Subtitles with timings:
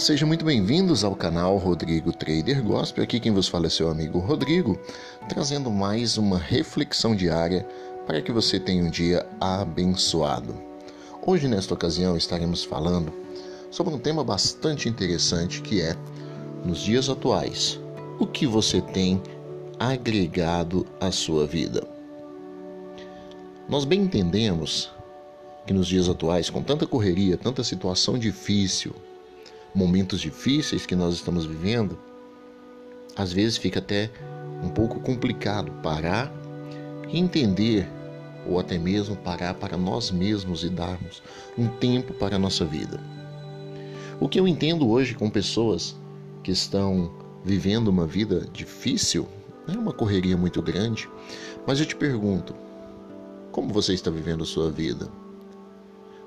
[0.00, 3.04] Sejam muito bem-vindos ao canal Rodrigo Trader Gospel.
[3.04, 4.80] Aqui quem vos fala é seu amigo Rodrigo,
[5.28, 7.68] trazendo mais uma reflexão diária
[8.06, 10.54] para que você tenha um dia abençoado.
[11.20, 13.12] Hoje, nesta ocasião, estaremos falando
[13.70, 15.94] sobre um tema bastante interessante que é,
[16.64, 17.78] nos dias atuais,
[18.18, 19.22] o que você tem
[19.78, 21.86] agregado à sua vida.
[23.68, 24.90] Nós bem entendemos
[25.66, 28.94] que nos dias atuais, com tanta correria, tanta situação difícil,
[29.74, 31.98] momentos difíceis que nós estamos vivendo,
[33.16, 34.10] às vezes fica até
[34.62, 36.32] um pouco complicado parar
[37.08, 37.88] e entender,
[38.46, 41.22] ou até mesmo parar para nós mesmos e darmos
[41.56, 43.00] um tempo para a nossa vida.
[44.18, 45.96] O que eu entendo hoje com pessoas
[46.42, 47.10] que estão
[47.44, 49.26] vivendo uma vida difícil,
[49.68, 51.08] é uma correria muito grande,
[51.66, 52.54] mas eu te pergunto,
[53.52, 55.08] como você está vivendo a sua vida?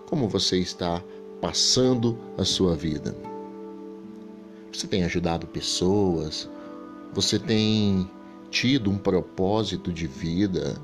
[0.08, 1.02] Como você está
[1.42, 3.33] passando a sua vida?
[4.74, 6.50] Você tem ajudado pessoas?
[7.14, 8.10] Você tem
[8.50, 10.76] tido um propósito de vida?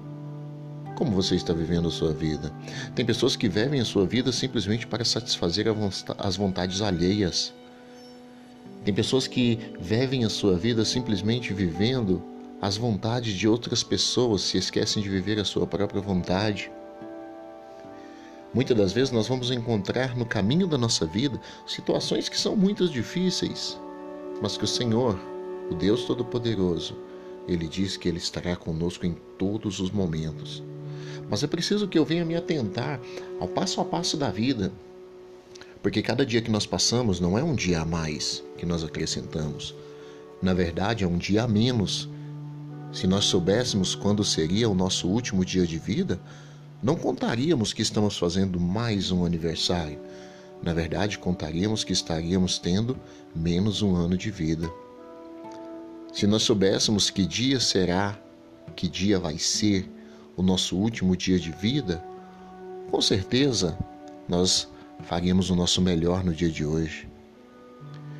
[0.95, 2.53] Como você está vivendo a sua vida?
[2.93, 5.65] Tem pessoas que vivem a sua vida simplesmente para satisfazer
[6.19, 7.51] as vontades alheias.
[8.85, 12.21] Tem pessoas que vivem a sua vida simplesmente vivendo
[12.61, 16.71] as vontades de outras pessoas, se esquecem de viver a sua própria vontade.
[18.53, 22.87] Muitas das vezes nós vamos encontrar no caminho da nossa vida situações que são muito
[22.87, 23.79] difíceis,
[24.41, 25.19] mas que o Senhor,
[25.69, 26.95] o Deus Todo-Poderoso,
[27.47, 30.63] ele diz que ele estará conosco em todos os momentos.
[31.29, 32.99] Mas é preciso que eu venha me atentar
[33.39, 34.71] ao passo a passo da vida,
[35.81, 39.75] porque cada dia que nós passamos não é um dia a mais que nós acrescentamos.
[40.41, 42.09] Na verdade, é um dia a menos.
[42.91, 46.19] Se nós soubéssemos quando seria o nosso último dia de vida,
[46.81, 49.99] não contaríamos que estamos fazendo mais um aniversário.
[50.63, 52.97] Na verdade, contaríamos que estaríamos tendo
[53.35, 54.69] menos um ano de vida.
[56.13, 58.17] Se nós soubéssemos que dia será,
[58.75, 59.89] que dia vai ser
[60.37, 62.03] o nosso último dia de vida,
[62.89, 63.77] com certeza
[64.27, 64.67] nós
[65.03, 67.09] faríamos o nosso melhor no dia de hoje.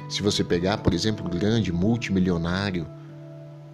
[0.09, 2.87] Se você pegar, por exemplo, o grande multimilionário,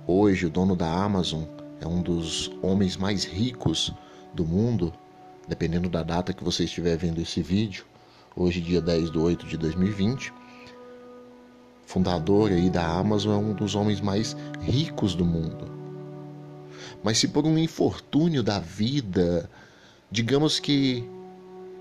[0.05, 1.43] hoje o dono da Amazon
[1.81, 3.93] é um dos homens mais ricos
[4.35, 4.93] do mundo,
[5.47, 7.85] dependendo da data que você estiver vendo esse vídeo,
[8.35, 10.33] hoje dia 10 de 8 de 2020,
[11.85, 15.71] fundador aí da Amazon, é um dos homens mais ricos do mundo.
[17.03, 19.49] Mas se por um infortúnio da vida,
[20.11, 21.07] digamos que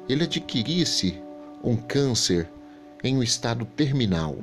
[0.08, 1.20] ele adquirisse
[1.62, 2.48] um câncer
[3.02, 4.36] em um estado terminal,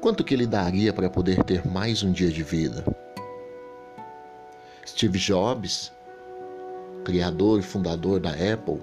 [0.00, 2.84] quanto que ele daria para poder ter mais um dia de vida?
[4.86, 5.92] Steve Jobs,
[7.04, 8.80] criador e fundador da Apple,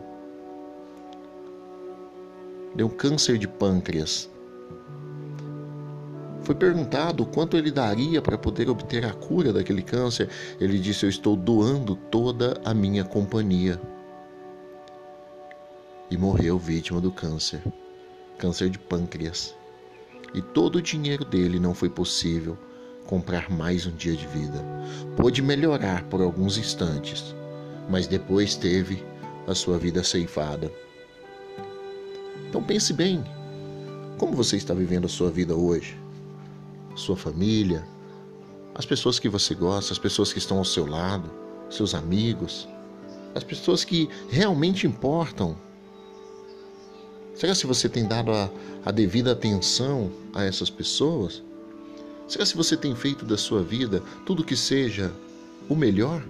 [2.76, 4.30] deu câncer de pâncreas.
[6.42, 10.30] Foi perguntado quanto ele daria para poder obter a cura daquele câncer.
[10.60, 13.80] Ele disse: Eu estou doando toda a minha companhia.
[16.12, 17.62] E morreu vítima do câncer
[18.44, 19.56] câncer de pâncreas.
[20.34, 22.58] E todo o dinheiro dele não foi possível
[23.06, 24.64] comprar mais um dia de vida.
[25.16, 27.36] Pôde melhorar por alguns instantes,
[27.90, 29.04] mas depois teve
[29.48, 30.72] a sua vida ceifada.
[32.50, 33.24] Então pense bem:
[34.18, 36.00] como você está vivendo a sua vida hoje?
[36.96, 37.84] Sua família,
[38.76, 41.30] as pessoas que você gosta, as pessoas que estão ao seu lado,
[41.70, 42.68] seus amigos,
[43.36, 45.58] as pessoas que realmente importam.
[47.36, 48.50] Será se você tem dado a,
[48.86, 51.42] a devida atenção a essas pessoas?
[52.34, 55.14] Será se você tem feito da sua vida tudo que seja
[55.70, 56.26] o melhor?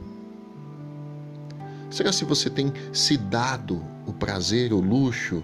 [1.90, 5.42] Será se você tem se dado o prazer, o luxo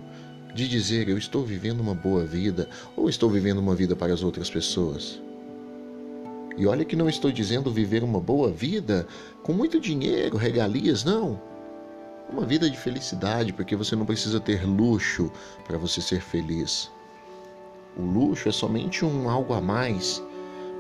[0.53, 2.67] de dizer eu estou vivendo uma boa vida
[2.97, 5.21] ou estou vivendo uma vida para as outras pessoas?
[6.57, 9.07] E olha que não estou dizendo viver uma boa vida
[9.43, 11.41] com muito dinheiro, regalias, não.
[12.29, 15.31] Uma vida de felicidade, porque você não precisa ter luxo
[15.65, 16.91] para você ser feliz.
[17.95, 20.21] O luxo é somente um algo a mais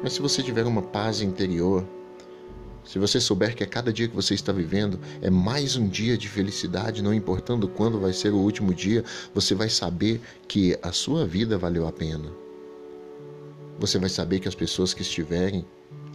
[0.01, 1.85] mas se você tiver uma paz interior,
[2.85, 6.17] se você souber que a cada dia que você está vivendo é mais um dia
[6.17, 9.03] de felicidade, não importando quando vai ser o último dia,
[9.33, 12.31] você vai saber que a sua vida valeu a pena.
[13.77, 15.65] Você vai saber que as pessoas que estiverem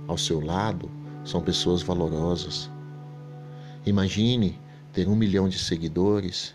[0.09, 0.91] ao seu lado
[1.25, 2.69] são pessoas valorosas.
[3.87, 4.59] Imagine
[4.93, 6.55] ter um milhão de seguidores,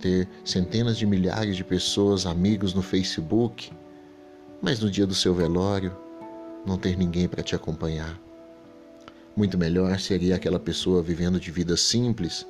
[0.00, 3.72] ter centenas de milhares de pessoas, amigos no Facebook,
[4.60, 5.96] mas no dia do seu velório,
[6.66, 8.18] não ter ninguém para te acompanhar.
[9.36, 12.46] Muito melhor seria aquela pessoa vivendo de vida simples,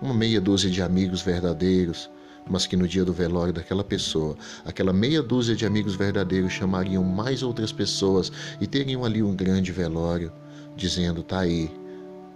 [0.00, 2.08] uma meia dúzia de amigos verdadeiros,
[2.48, 7.02] mas que no dia do velório daquela pessoa, aquela meia dúzia de amigos verdadeiros chamariam
[7.02, 8.30] mais outras pessoas
[8.60, 10.32] e teriam ali um grande velório,
[10.76, 11.70] dizendo: tá aí,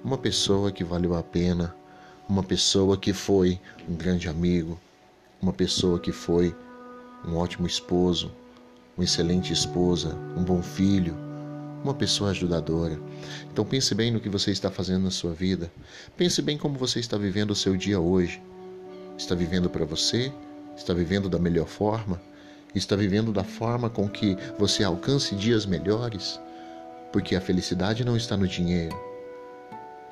[0.03, 1.75] uma pessoa que valeu a pena,
[2.29, 4.79] uma pessoa que foi um grande amigo,
[5.41, 6.55] uma pessoa que foi
[7.25, 8.32] um ótimo esposo,
[9.00, 11.17] uma excelente esposa, um bom filho,
[11.82, 13.00] uma pessoa ajudadora.
[13.50, 15.73] Então pense bem no que você está fazendo na sua vida.
[16.19, 18.43] Pense bem como você está vivendo o seu dia hoje.
[19.17, 20.31] Está vivendo para você?
[20.76, 22.20] Está vivendo da melhor forma?
[22.75, 26.38] Está vivendo da forma com que você alcance dias melhores?
[27.11, 28.94] Porque a felicidade não está no dinheiro.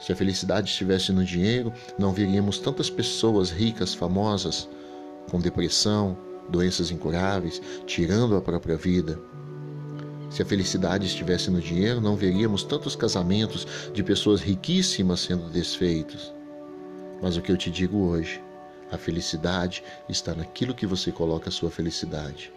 [0.01, 4.67] Se a felicidade estivesse no dinheiro, não veríamos tantas pessoas ricas, famosas,
[5.31, 6.17] com depressão,
[6.49, 9.19] doenças incuráveis, tirando a própria vida.
[10.31, 16.33] Se a felicidade estivesse no dinheiro, não veríamos tantos casamentos de pessoas riquíssimas sendo desfeitos.
[17.23, 18.41] Mas o que eu te digo hoje
[18.91, 22.51] a felicidade está naquilo que você coloca a sua felicidade.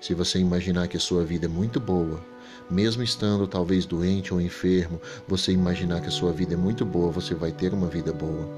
[0.00, 2.20] Se você imaginar que a sua vida é muito boa,
[2.68, 7.10] mesmo estando talvez doente ou enfermo, você imaginar que a sua vida é muito boa,
[7.10, 8.48] você vai ter uma vida boa.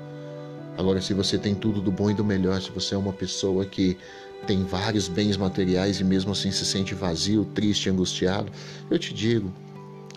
[0.77, 3.67] Agora, se você tem tudo do bom e do melhor, se você é uma pessoa
[3.67, 3.99] que
[4.47, 8.51] tem vários bens materiais e mesmo assim se sente vazio, triste, angustiado,
[8.91, 9.53] eu te digo,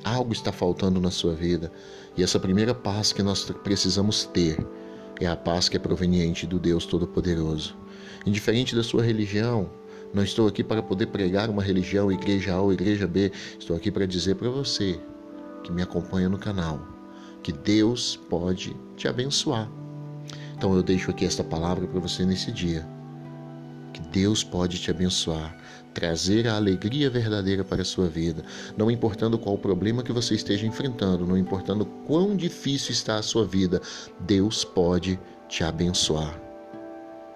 [0.03, 1.71] algo está faltando na sua vida.
[2.15, 4.57] E essa primeira paz que nós precisamos ter
[5.19, 7.75] é a paz que é proveniente do Deus Todo-Poderoso.
[8.25, 9.69] Indiferente da sua religião,
[10.13, 13.31] não estou aqui para poder pregar uma religião, igreja A ou igreja B.
[13.57, 15.00] Estou aqui para dizer para você
[15.63, 16.79] que me acompanha no canal
[17.41, 19.69] que Deus pode te abençoar.
[20.56, 22.88] Então eu deixo aqui esta palavra para você nesse dia.
[24.11, 25.55] Deus pode te abençoar
[25.93, 28.43] trazer a alegria verdadeira para a sua vida,
[28.77, 33.45] não importando qual problema que você esteja enfrentando, não importando quão difícil está a sua
[33.45, 33.81] vida,
[34.19, 36.39] Deus pode te abençoar.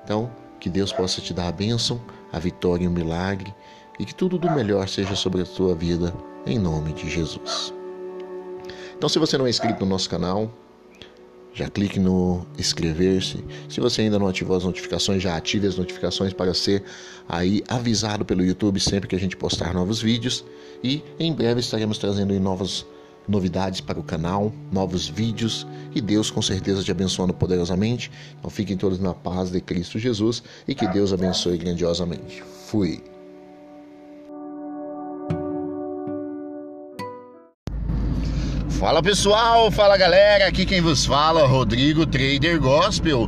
[0.04, 2.00] Então, que Deus possa te dar a bênção,
[2.31, 3.54] a vitória e o milagre,
[4.00, 6.13] e que tudo do melhor seja sobre a sua vida,
[6.45, 7.74] em nome de Jesus.
[8.95, 10.51] Então, se você não é inscrito no nosso canal,
[11.56, 13.44] já clique no inscrever-se.
[13.69, 16.84] Se você ainda não ativou as notificações, já ative as notificações para ser
[17.28, 20.44] aí avisado pelo YouTube sempre que a gente postar novos vídeos.
[20.84, 22.86] E em breve estaremos trazendo novas
[23.28, 25.66] novidades para o canal, novos vídeos
[25.96, 28.12] e Deus com certeza te abençoando poderosamente.
[28.38, 32.44] Então fiquem todos na paz de Cristo Jesus e que Deus abençoe grandiosamente.
[32.68, 33.15] Fui.
[38.86, 43.28] Fala pessoal, fala galera, aqui quem vos fala, Rodrigo Trader Gospel,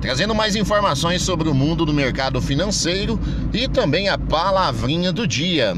[0.00, 3.20] trazendo mais informações sobre o mundo do mercado financeiro
[3.52, 5.76] e também a palavrinha do dia.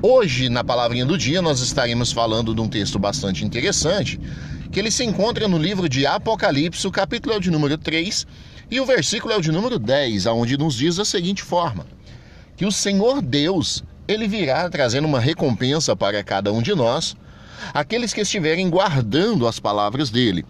[0.00, 4.20] Hoje, na palavrinha do dia, nós estaremos falando de um texto bastante interessante,
[4.70, 8.24] que ele se encontra no livro de Apocalipse, o capítulo é de número 3
[8.70, 11.84] e o versículo é o de número 10, aonde nos diz da seguinte forma:
[12.56, 17.16] que o Senhor Deus, ele virá trazendo uma recompensa para cada um de nós
[17.74, 20.44] aqueles que estiverem guardando as palavras dele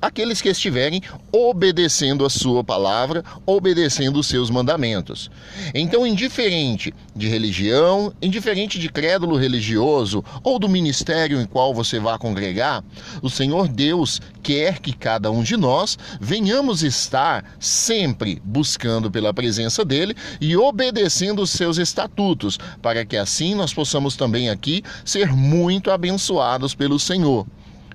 [0.00, 1.02] aqueles que estiverem
[1.32, 5.30] obedecendo a sua palavra, obedecendo os seus mandamentos.
[5.74, 12.18] Então, indiferente de religião, indiferente de crédulo religioso ou do ministério em qual você vá
[12.18, 12.82] congregar,
[13.22, 19.84] o Senhor Deus quer que cada um de nós venhamos estar sempre buscando pela presença
[19.84, 25.90] dele e obedecendo os seus estatutos, para que assim nós possamos também aqui ser muito
[25.90, 27.46] abençoados pelo Senhor.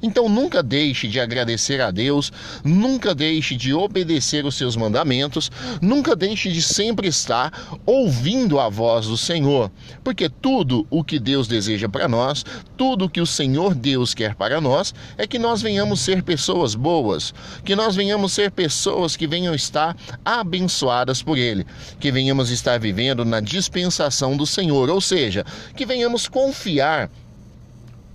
[0.02, 2.32] Então nunca deixe de agradecer a Deus,
[2.64, 9.08] nunca deixe de obedecer os seus mandamentos, nunca deixe de sempre estar ouvindo a voz
[9.08, 9.72] do Senhor,
[10.04, 12.46] porque tudo o que Deus deseja para nós,
[12.78, 16.75] tudo o que o Senhor Deus quer para nós, é que nós venhamos ser pessoas
[16.75, 17.34] boas,
[17.64, 21.66] que nós venhamos ser pessoas que venham estar abençoadas por Ele,
[22.00, 27.10] que venhamos estar vivendo na dispensação do Senhor, ou seja, que venhamos confiar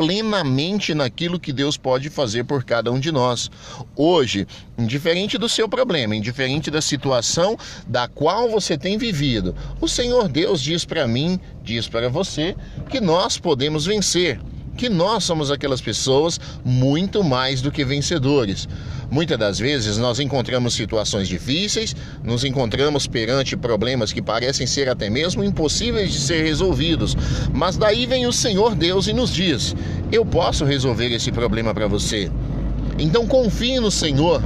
[0.00, 3.50] plenamente naquilo que Deus pode fazer por cada um de nós.
[3.95, 4.47] Hoje,
[4.78, 7.54] indiferente do seu problema, indiferente da situação
[7.87, 12.57] da qual você tem vivido, o Senhor Deus diz para mim, diz para você,
[12.88, 14.40] que nós podemos vencer
[14.80, 18.66] que nós somos aquelas pessoas muito mais do que vencedores.
[19.10, 21.94] Muitas das vezes nós encontramos situações difíceis,
[22.25, 27.14] nos encontramos perante problemas que parecem ser até mesmo impossíveis de ser resolvidos,
[27.52, 29.76] mas daí vem o Senhor Deus e nos diz:
[30.10, 32.32] Eu posso resolver esse problema para você.
[32.99, 34.42] Então confie no Senhor,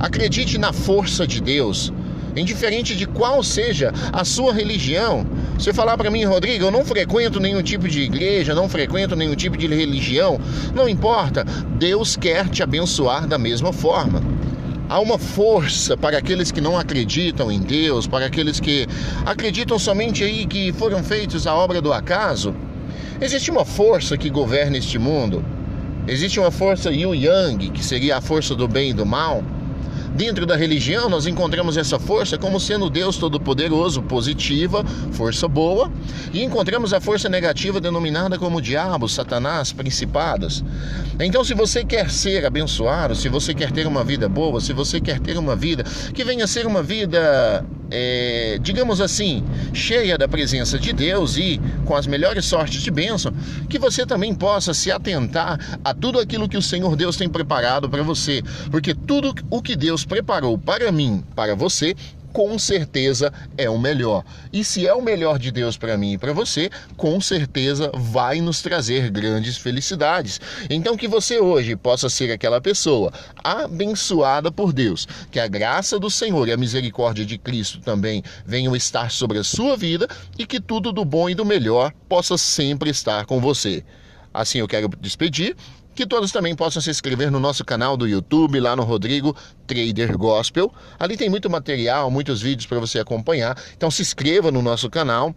[0.00, 1.92] acredite na força de Deus
[2.38, 5.26] indiferente de qual seja a sua religião.
[5.58, 9.34] Você falar para mim, Rodrigo, eu não frequento nenhum tipo de igreja, não frequento nenhum
[9.34, 10.40] tipo de religião,
[10.74, 11.44] não importa,
[11.78, 14.22] Deus quer te abençoar da mesma forma.
[14.88, 18.86] Há uma força para aqueles que não acreditam em Deus, para aqueles que
[19.26, 22.54] acreditam somente aí que foram feitos a obra do acaso.
[23.20, 25.44] Existe uma força que governa este mundo.
[26.06, 29.44] Existe uma força Yu Yang, que seria a força do bem e do mal.
[30.14, 35.90] Dentro da religião, nós encontramos essa força como sendo Deus Todo-Poderoso, positiva, força boa,
[36.32, 40.64] e encontramos a força negativa denominada como diabo, Satanás, principados.
[41.20, 45.00] Então, se você quer ser abençoado, se você quer ter uma vida boa, se você
[45.00, 45.84] quer ter uma vida
[46.14, 51.60] que venha a ser uma vida é, digamos assim, cheia da presença de Deus e
[51.84, 53.32] com as melhores sortes de bênção,
[53.68, 57.88] que você também possa se atentar a tudo aquilo que o Senhor Deus tem preparado
[57.88, 61.94] para você, porque tudo o que Deus preparou para mim, para você,
[62.32, 64.24] com certeza é o melhor.
[64.52, 68.40] E se é o melhor de Deus para mim e para você, com certeza vai
[68.40, 70.40] nos trazer grandes felicidades.
[70.68, 73.12] Então que você hoje possa ser aquela pessoa
[73.42, 78.76] abençoada por Deus, que a graça do Senhor e a misericórdia de Cristo também venham
[78.76, 80.06] estar sobre a sua vida
[80.38, 83.84] e que tudo do bom e do melhor possa sempre estar com você.
[84.32, 85.56] Assim eu quero despedir
[85.98, 89.36] que todos também possam se inscrever no nosso canal do YouTube, lá no Rodrigo
[89.66, 90.72] Trader Gospel.
[90.96, 93.60] Ali tem muito material, muitos vídeos para você acompanhar.
[93.76, 95.34] Então se inscreva no nosso canal,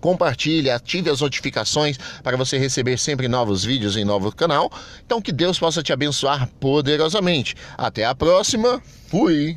[0.00, 4.72] compartilhe, ative as notificações para você receber sempre novos vídeos em novo canal.
[5.04, 7.54] Então que Deus possa te abençoar poderosamente.
[7.78, 8.82] Até a próxima.
[9.06, 9.56] Fui.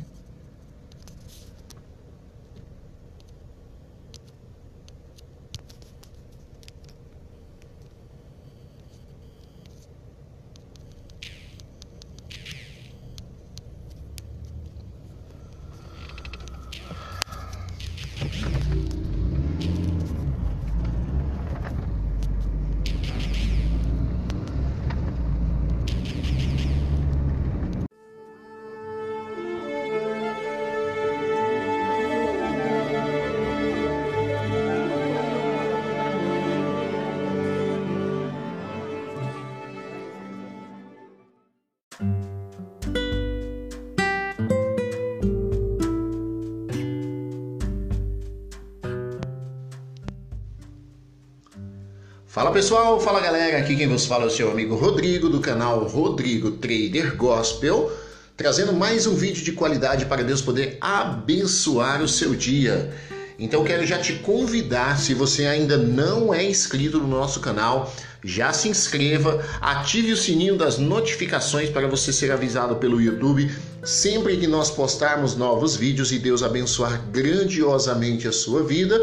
[52.60, 56.50] Pessoal, fala galera, aqui quem vos fala é o seu amigo Rodrigo do canal Rodrigo
[56.50, 57.90] Trader Gospel,
[58.36, 62.92] trazendo mais um vídeo de qualidade para Deus poder abençoar o seu dia.
[63.38, 67.90] Então quero já te convidar, se você ainda não é inscrito no nosso canal,
[68.22, 73.50] já se inscreva, ative o sininho das notificações para você ser avisado pelo YouTube
[73.82, 79.00] sempre que nós postarmos novos vídeos e Deus abençoar grandiosamente a sua vida.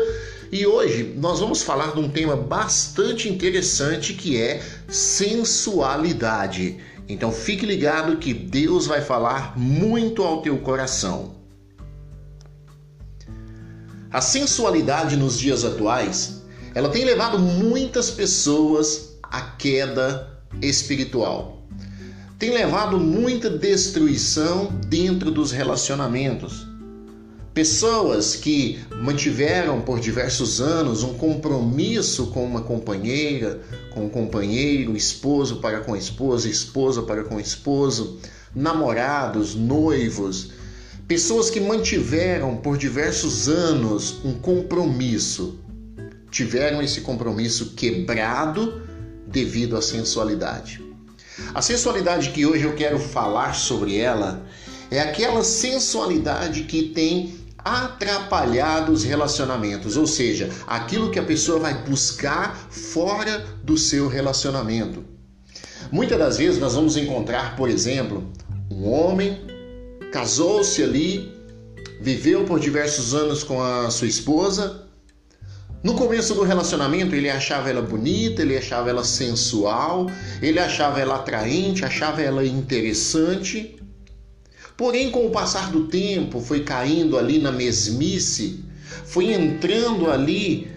[0.52, 6.78] E hoje nós vamos falar de um tema bastante interessante que é sensualidade.
[7.10, 11.36] Então fique ligado que Deus vai falar muito ao teu coração.
[14.12, 21.58] A sensualidade nos dias atuais, ela tem levado muitas pessoas à queda espiritual.
[22.40, 26.67] Tem levado muita destruição dentro dos relacionamentos.
[27.58, 33.60] Pessoas que mantiveram por diversos anos um compromisso com uma companheira,
[33.96, 38.20] com um companheiro, esposo para com esposa, esposa para com esposo,
[38.54, 40.52] namorados, noivos,
[41.08, 45.60] pessoas que mantiveram por diversos anos um compromisso,
[46.30, 48.84] tiveram esse compromisso quebrado
[49.26, 50.80] devido à sensualidade.
[51.56, 54.46] A sensualidade que hoje eu quero falar sobre ela
[54.92, 61.74] é aquela sensualidade que tem atrapalhar os relacionamentos, ou seja, aquilo que a pessoa vai
[61.84, 65.04] buscar fora do seu relacionamento.
[65.92, 68.30] Muitas das vezes nós vamos encontrar, por exemplo,
[68.72, 69.42] um homem
[70.12, 71.32] casou-se ali,
[72.02, 74.88] viveu por diversos anos com a sua esposa.
[75.84, 80.08] No começo do relacionamento, ele achava ela bonita, ele achava ela sensual,
[80.42, 83.78] ele achava ela atraente, achava ela interessante.
[84.78, 88.64] Porém, com o passar do tempo, foi caindo ali na mesmice,
[89.06, 90.68] foi entrando ali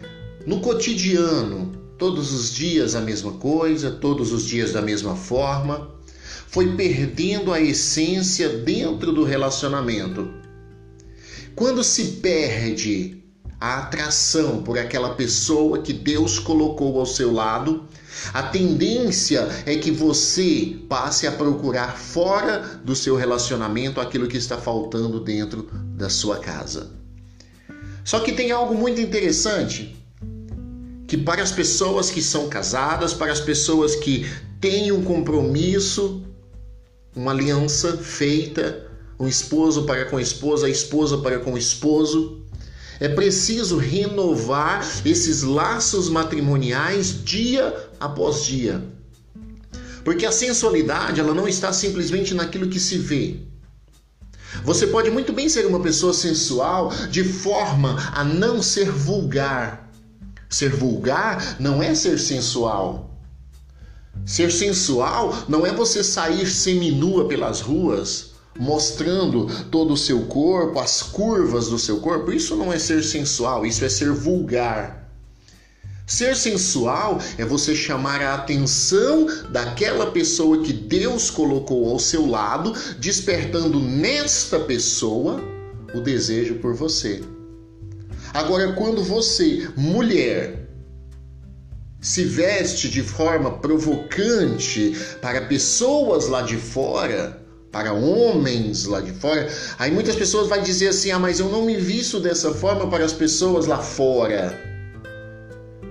[0.47, 5.95] no cotidiano, todos os dias a mesma coisa, todos os dias da mesma forma,
[6.47, 10.33] foi perdendo a essência dentro do relacionamento.
[11.54, 13.19] Quando se perde
[13.60, 17.84] a atração por aquela pessoa que Deus colocou ao seu lado,
[18.32, 24.56] a tendência é que você passe a procurar fora do seu relacionamento aquilo que está
[24.56, 26.90] faltando dentro da sua casa.
[28.02, 29.94] Só que tem algo muito interessante
[31.06, 34.26] que para as pessoas que são casadas, para as pessoas que
[34.60, 36.22] têm um compromisso,
[37.14, 38.86] uma aliança feita,
[39.18, 42.39] o esposo para com a esposa, a esposa para com o esposo.
[43.00, 48.85] É preciso renovar esses laços matrimoniais dia após dia.
[50.04, 53.40] Porque a sensualidade, ela não está simplesmente naquilo que se vê.
[54.64, 59.90] Você pode muito bem ser uma pessoa sensual de forma a não ser vulgar.
[60.49, 63.19] Ser vulgar não é ser sensual.
[64.26, 71.02] Ser sensual não é você sair seminua pelas ruas, mostrando todo o seu corpo, as
[71.02, 72.33] curvas do seu corpo.
[72.33, 75.00] Isso não é ser sensual, isso é ser vulgar.
[76.07, 82.75] Ser sensual é você chamar a atenção daquela pessoa que Deus colocou ao seu lado,
[82.99, 85.40] despertando nesta pessoa
[85.95, 87.23] o desejo por você.
[88.35, 90.69] Agora, quando você, mulher,
[92.00, 97.39] se veste de forma provocante para pessoas lá de fora,
[97.70, 99.48] para homens lá de fora,
[99.78, 103.04] aí muitas pessoas vão dizer assim: ah, mas eu não me visto dessa forma para
[103.04, 104.58] as pessoas lá fora.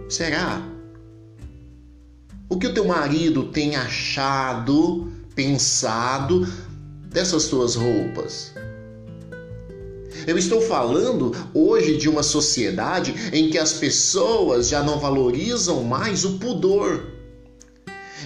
[0.10, 0.62] Será?
[2.50, 6.48] O que o teu marido tem achado, pensado
[7.12, 8.52] dessas tuas roupas?
[10.26, 16.26] Eu estou falando hoje de uma sociedade em que as pessoas já não valorizam mais
[16.26, 17.19] o pudor.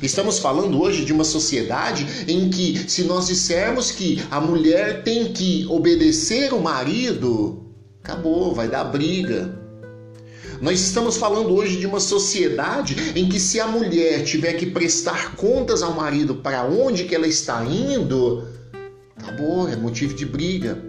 [0.04, 5.32] Estamos falando hoje de uma sociedade em que, se nós dissermos que a mulher tem
[5.32, 7.64] que obedecer o marido,
[8.04, 9.58] acabou, vai dar briga.
[10.60, 15.38] Nós estamos falando hoje de uma sociedade em que se a mulher tiver que prestar
[15.38, 18.46] contas ao marido para onde que ela está indo,
[19.16, 20.84] acabou, é motivo de briga.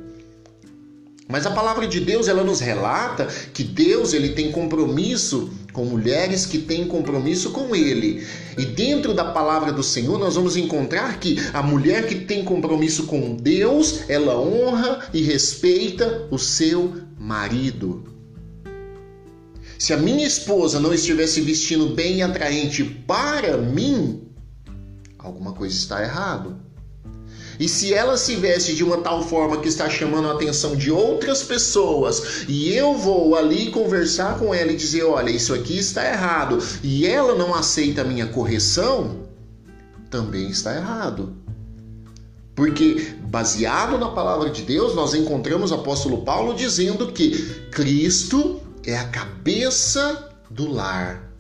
[1.29, 6.47] Mas a palavra de Deus, ela nos relata que Deus, ele tem compromisso com mulheres
[6.47, 8.25] que têm compromisso com ele.
[8.57, 13.07] E dentro da palavra do Senhor, nós vamos encontrar que a mulher que tem compromisso
[13.07, 18.05] com Deus, ela honra e respeita o seu marido.
[19.77, 24.23] Se a minha esposa não estivesse vestindo bem e atraente para mim,
[25.19, 26.64] alguma coisa está errado.
[27.59, 30.91] E se ela se veste de uma tal forma que está chamando a atenção de
[30.91, 36.05] outras pessoas, e eu vou ali conversar com ela e dizer: olha, isso aqui está
[36.07, 39.25] errado, e ela não aceita a minha correção,
[40.11, 41.35] também está errado.
[42.55, 47.33] Porque, baseado na palavra de Deus, nós encontramos o apóstolo Paulo dizendo que
[47.73, 51.31] Cristo é a cabeça do lar.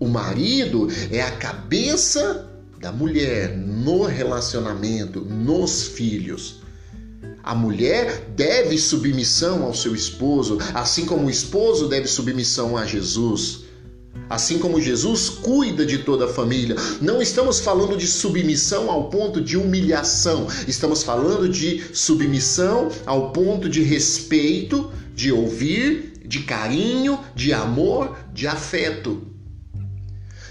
[0.00, 2.51] O marido é a cabeça
[2.82, 6.56] da mulher no relacionamento, nos filhos.
[7.40, 13.60] A mulher deve submissão ao seu esposo, assim como o esposo deve submissão a Jesus.
[14.28, 16.74] Assim como Jesus cuida de toda a família.
[17.00, 23.68] Não estamos falando de submissão ao ponto de humilhação, estamos falando de submissão ao ponto
[23.68, 29.31] de respeito, de ouvir de carinho, de amor, de afeto.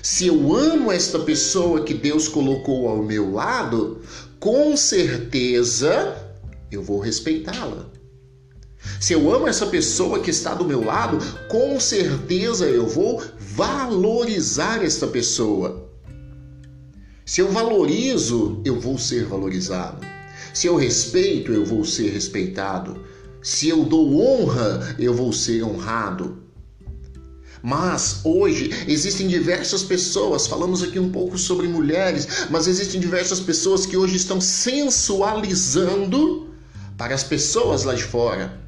[0.01, 4.01] Se eu amo esta pessoa que Deus colocou ao meu lado,
[4.39, 6.15] com certeza
[6.71, 7.85] eu vou respeitá-la.
[8.99, 14.83] Se eu amo essa pessoa que está do meu lado, com certeza eu vou valorizar
[14.83, 15.87] esta pessoa.
[17.23, 20.05] Se eu valorizo, eu vou ser valorizado.
[20.51, 23.05] Se eu respeito, eu vou ser respeitado.
[23.41, 26.40] Se eu dou honra, eu vou ser honrado.
[27.63, 33.85] Mas hoje existem diversas pessoas, falamos aqui um pouco sobre mulheres, mas existem diversas pessoas
[33.85, 36.49] que hoje estão sensualizando
[36.97, 38.59] para as pessoas lá de fora.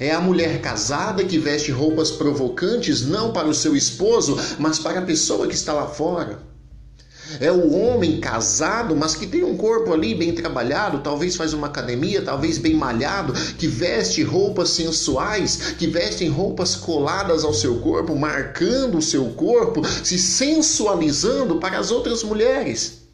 [0.00, 4.98] É a mulher casada que veste roupas provocantes não para o seu esposo, mas para
[4.98, 6.40] a pessoa que está lá fora.
[7.40, 11.66] É o homem casado, mas que tem um corpo ali bem trabalhado, talvez faz uma
[11.66, 18.16] academia, talvez bem malhado, que veste roupas sensuais, que vestem roupas coladas ao seu corpo,
[18.16, 23.06] marcando o seu corpo, se sensualizando para as outras mulheres.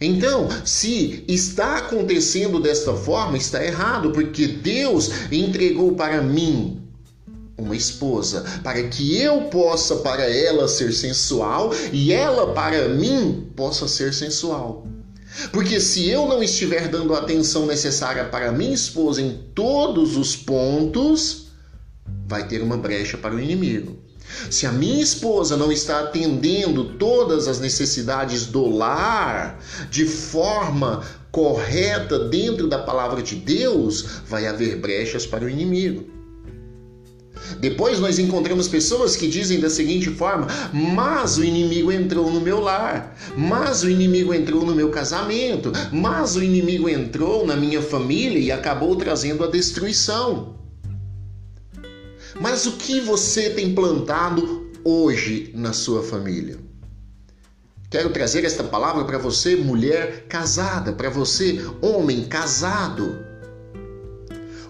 [0.00, 6.81] Então, se está acontecendo desta forma, está errado, porque Deus entregou para mim
[7.56, 13.86] uma esposa, para que eu possa para ela ser sensual e ela para mim possa
[13.86, 14.86] ser sensual.
[15.50, 20.36] Porque se eu não estiver dando a atenção necessária para minha esposa em todos os
[20.36, 21.48] pontos,
[22.26, 23.98] vai ter uma brecha para o inimigo.
[24.50, 29.58] Se a minha esposa não está atendendo todas as necessidades do lar
[29.90, 36.11] de forma correta dentro da palavra de Deus, vai haver brechas para o inimigo.
[37.58, 42.60] Depois nós encontramos pessoas que dizem da seguinte forma: Mas o inimigo entrou no meu
[42.60, 48.38] lar, mas o inimigo entrou no meu casamento, mas o inimigo entrou na minha família
[48.38, 50.56] e acabou trazendo a destruição.
[52.40, 56.58] Mas o que você tem plantado hoje na sua família?
[57.90, 63.21] Quero trazer esta palavra para você, mulher casada, para você, homem casado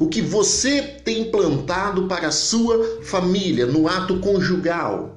[0.02, 5.16] o que você tem plantado para a sua família no ato conjugal.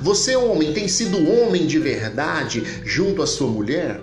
[0.00, 4.00] Você, homem, tem sido homem de verdade junto à sua mulher?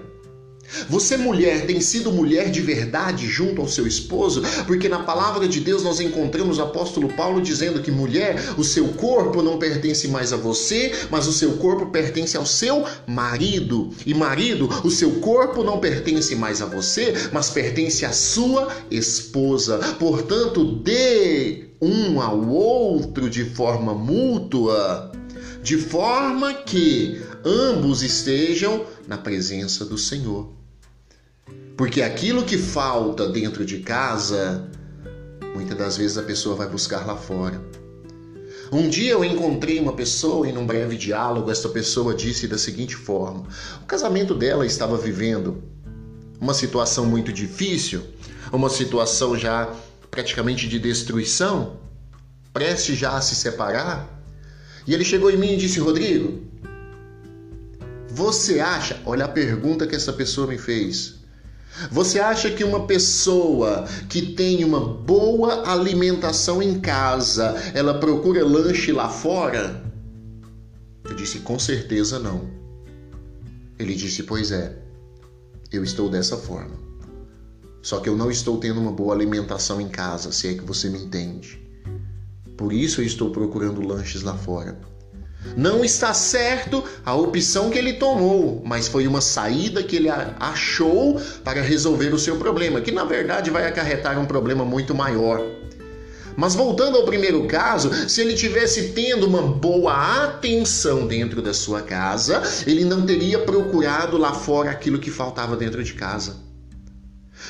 [0.90, 4.42] Você, mulher, tem sido mulher de verdade junto ao seu esposo?
[4.66, 8.90] Porque na palavra de Deus nós encontramos o apóstolo Paulo dizendo que mulher, o seu
[8.90, 13.90] corpo não pertence mais a você, mas o seu corpo pertence ao seu marido.
[14.06, 19.80] E marido, o seu corpo não pertence mais a você, mas pertence à sua esposa.
[20.00, 25.12] Portanto, dê um ao outro de forma mútua,
[25.64, 30.61] de forma que ambos estejam na presença do Senhor.
[31.82, 34.70] Porque aquilo que falta dentro de casa,
[35.56, 37.60] muitas das vezes a pessoa vai buscar lá fora.
[38.72, 42.96] Um dia eu encontrei uma pessoa e num breve diálogo essa pessoa disse da seguinte
[42.96, 43.48] forma:
[43.82, 45.64] o casamento dela estava vivendo
[46.40, 48.04] uma situação muito difícil,
[48.54, 49.68] uma situação já
[50.12, 51.78] praticamente de destruição,
[52.54, 54.08] prestes já a se separar.
[54.86, 56.44] E ele chegou em mim e disse: Rodrigo,
[58.08, 59.02] você acha?
[59.04, 61.21] Olha a pergunta que essa pessoa me fez.
[61.90, 68.92] Você acha que uma pessoa que tem uma boa alimentação em casa, ela procura lanche
[68.92, 69.84] lá fora?
[71.06, 72.50] Eu disse: Com certeza não.
[73.80, 74.78] Ele disse: Pois é,
[75.72, 76.76] eu estou dessa forma.
[77.82, 80.88] Só que eu não estou tendo uma boa alimentação em casa, se é que você
[80.88, 81.60] me entende.
[82.56, 84.80] Por isso eu estou procurando lanches lá fora.
[85.58, 91.20] Não está certo a opção que ele tomou, mas foi uma saída que ele achou
[91.44, 95.42] para resolver o seu problema, que na verdade vai acarretar um problema muito maior.
[96.38, 101.82] Mas voltando ao primeiro caso, se ele tivesse tendo uma boa atenção dentro da sua
[101.82, 106.38] casa, ele não teria procurado lá fora aquilo que faltava dentro de casa.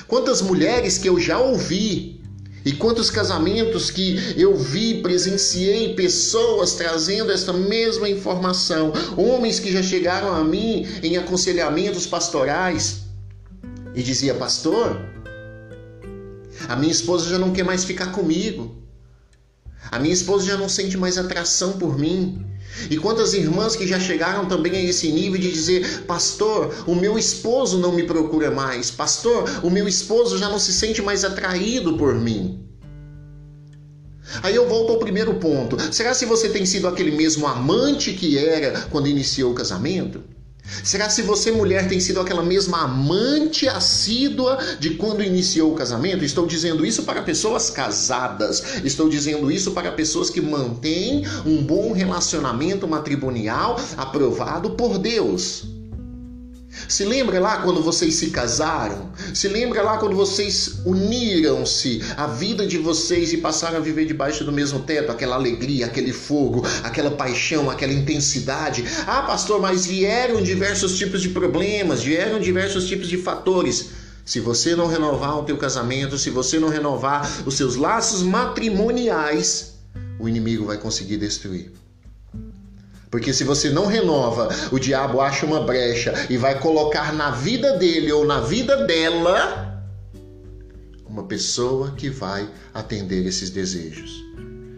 [0.08, 2.21] Quantas mulheres que eu já ouvi
[2.64, 9.82] e quantos casamentos que eu vi, presenciei pessoas trazendo esta mesma informação, homens que já
[9.82, 13.02] chegaram a mim em aconselhamentos pastorais
[13.96, 14.98] e dizia: "Pastor,
[16.68, 18.76] a minha esposa já não quer mais ficar comigo.
[19.90, 22.46] A minha esposa já não sente mais atração por mim.
[22.90, 27.18] E quantas irmãs que já chegaram também a esse nível de dizer: Pastor, o meu
[27.18, 28.90] esposo não me procura mais.
[28.90, 32.60] Pastor, o meu esposo já não se sente mais atraído por mim.
[34.44, 35.78] Aí eu volto ao primeiro ponto.
[35.94, 40.24] Será se você tem sido aquele mesmo amante que era quando iniciou o casamento?
[40.84, 46.24] Será se você, mulher, tem sido aquela mesma amante assídua de quando iniciou o casamento?
[46.24, 48.64] Estou dizendo isso para pessoas casadas.
[48.84, 55.71] Estou dizendo isso para pessoas que mantêm um bom relacionamento matrimonial aprovado por Deus.
[56.88, 59.12] Se lembra lá quando vocês se casaram?
[59.34, 64.44] Se lembra lá quando vocês uniram-se a vida de vocês e passaram a viver debaixo
[64.44, 65.12] do mesmo teto?
[65.12, 68.86] Aquela alegria, aquele fogo, aquela paixão, aquela intensidade.
[69.06, 73.90] Ah, pastor, mas vieram diversos tipos de problemas, vieram diversos tipos de fatores.
[74.24, 79.74] Se você não renovar o teu casamento, se você não renovar os seus laços matrimoniais,
[80.20, 81.81] o inimigo vai conseguir destruir.
[83.12, 87.78] Porque se você não renova, o diabo acha uma brecha e vai colocar na vida
[87.78, 89.84] dele ou na vida dela
[91.06, 94.24] uma pessoa que vai atender esses desejos.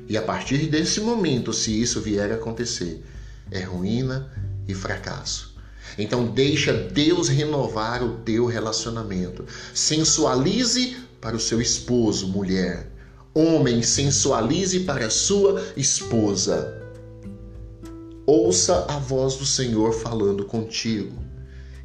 [0.09, 3.03] E a partir desse momento, se isso vier a acontecer,
[3.51, 4.31] é ruína
[4.67, 5.55] e fracasso.
[5.95, 9.45] Então deixa Deus renovar o teu relacionamento.
[9.75, 12.89] Sensualize para o seu esposo, mulher.
[13.31, 16.82] Homem, sensualize para a sua esposa.
[18.25, 21.21] Ouça a voz do Senhor falando contigo.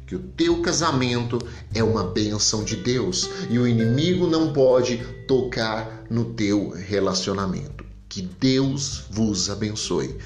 [0.07, 1.37] Que o teu casamento
[1.73, 4.97] é uma bênção de Deus e o inimigo não pode
[5.27, 7.85] tocar no teu relacionamento.
[8.07, 10.17] Que Deus vos abençoe.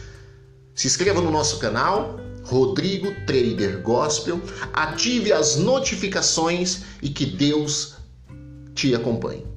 [0.76, 4.40] Se inscreva no nosso canal, Rodrigo Trader Gospel,
[4.72, 7.96] ative as notificações e que Deus
[8.74, 9.53] te acompanhe.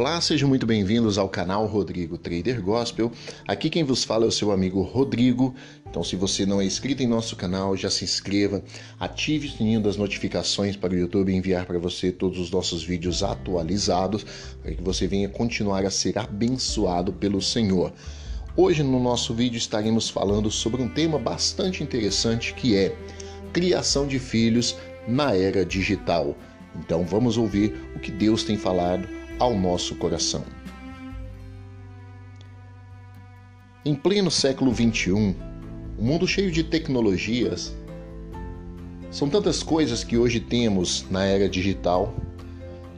[0.00, 3.12] Olá, sejam muito bem-vindos ao canal Rodrigo Trader Gospel.
[3.46, 5.54] Aqui quem vos fala é o seu amigo Rodrigo.
[5.86, 8.62] Então, se você não é inscrito em nosso canal, já se inscreva,
[8.98, 13.22] ative o sininho das notificações para o YouTube enviar para você todos os nossos vídeos
[13.22, 14.24] atualizados,
[14.62, 17.92] para que você venha continuar a ser abençoado pelo Senhor.
[18.56, 22.96] Hoje no nosso vídeo estaremos falando sobre um tema bastante interessante que é
[23.52, 26.34] criação de filhos na era digital.
[26.74, 30.44] Então vamos ouvir o que Deus tem falado ao nosso coração.
[33.82, 35.34] Em pleno século XXI, um
[35.98, 37.74] mundo cheio de tecnologias,
[39.10, 42.14] são tantas coisas que hoje temos na era digital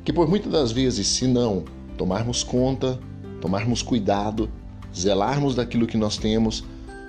[0.05, 1.65] que, por muitas das vezes, se não
[1.97, 2.99] tomarmos conta,
[3.41, 4.51] tomarmos cuidado,
[4.95, 6.65] zelarmos daquilo que nós temos,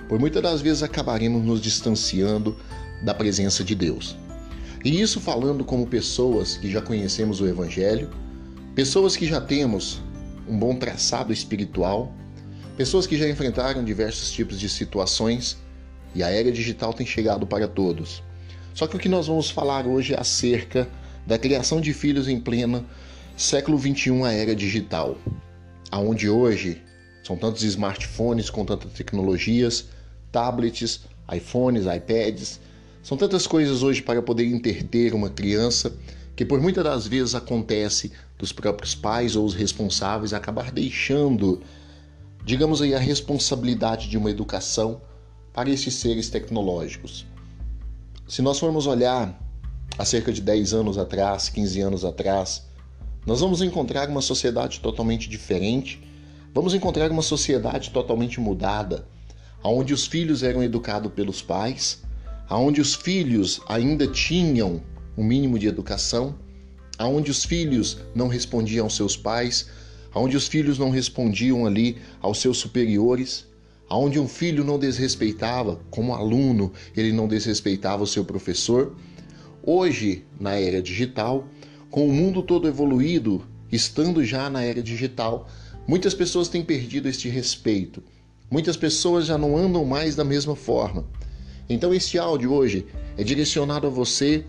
[0.08, 2.56] por muitas das vezes acabaremos nos distanciando
[3.04, 4.16] da presença de Deus.
[4.84, 8.08] E isso falando como pessoas que já conhecemos o Evangelho
[8.74, 10.02] Pessoas que já temos
[10.48, 12.12] um bom traçado espiritual,
[12.76, 15.56] pessoas que já enfrentaram diversos tipos de situações
[16.12, 18.20] e a era digital tem chegado para todos.
[18.74, 20.88] Só que o que nós vamos falar hoje é acerca
[21.24, 22.84] da criação de filhos em plena
[23.36, 25.16] século 21, a era digital,
[25.88, 26.82] aonde hoje
[27.22, 29.86] são tantos smartphones com tantas tecnologias,
[30.32, 32.58] tablets, iPhones, iPads,
[33.04, 35.96] são tantas coisas hoje para poder interter uma criança
[36.36, 41.62] que por muitas das vezes acontece dos próprios pais ou os responsáveis acabar deixando,
[42.44, 45.00] digamos aí, a responsabilidade de uma educação
[45.52, 47.24] para esses seres tecnológicos.
[48.26, 49.38] Se nós formos olhar
[49.96, 52.64] há cerca de 10 anos atrás, 15 anos atrás,
[53.24, 56.02] nós vamos encontrar uma sociedade totalmente diferente,
[56.52, 59.06] vamos encontrar uma sociedade totalmente mudada,
[59.62, 62.02] onde os filhos eram educados pelos pais,
[62.50, 64.82] onde os filhos ainda tinham
[65.16, 66.34] um mínimo de educação,
[66.98, 69.68] aonde os filhos não respondiam aos seus pais,
[70.12, 73.46] aonde os filhos não respondiam ali aos seus superiores,
[73.88, 78.94] aonde um filho não desrespeitava, como aluno, ele não desrespeitava o seu professor.
[79.62, 81.46] Hoje, na era digital,
[81.90, 85.48] com o mundo todo evoluído, estando já na era digital,
[85.86, 88.02] muitas pessoas têm perdido este respeito.
[88.50, 91.04] Muitas pessoas já não andam mais da mesma forma.
[91.68, 94.44] Então, este áudio hoje é direcionado a você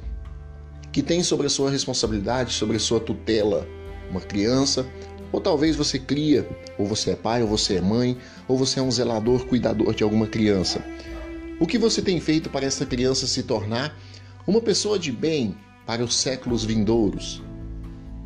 [0.96, 3.68] que tem sobre a sua responsabilidade, sobre a sua tutela,
[4.10, 4.88] uma criança,
[5.30, 8.82] ou talvez você cria, ou você é pai, ou você é mãe, ou você é
[8.82, 10.82] um zelador, cuidador de alguma criança.
[11.60, 13.94] O que você tem feito para essa criança se tornar
[14.48, 17.44] uma pessoa de bem para os séculos vindouros?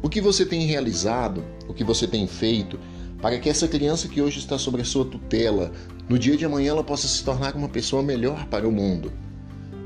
[0.04, 2.80] O que você tem realizado, o que você tem feito
[3.20, 5.72] para que essa criança que hoje está sob a sua tutela,
[6.08, 9.12] no dia de amanhã ela possa se tornar uma pessoa melhor para o mundo?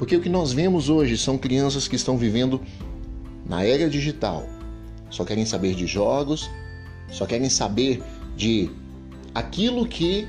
[0.03, 2.59] Porque o que nós vemos hoje são crianças que estão vivendo
[3.45, 4.45] na era digital.
[5.09, 6.51] Só querem saber de jogos,
[7.09, 8.03] só querem saber
[8.35, 8.69] de
[9.33, 10.27] aquilo que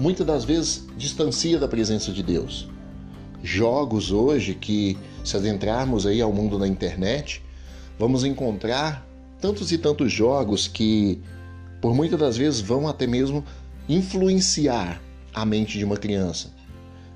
[0.00, 2.66] muitas das vezes distancia da presença de Deus.
[3.42, 7.42] Jogos hoje que, se adentrarmos aí ao mundo da internet,
[7.98, 9.06] vamos encontrar
[9.42, 11.20] tantos e tantos jogos que,
[11.82, 13.44] por muitas das vezes, vão até mesmo
[13.86, 15.02] influenciar
[15.34, 16.63] a mente de uma criança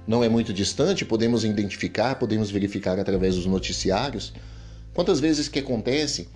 [0.09, 4.33] não é muito distante, podemos identificar, podemos verificar através dos noticiários.
[4.95, 6.29] Quantas vezes que acontece,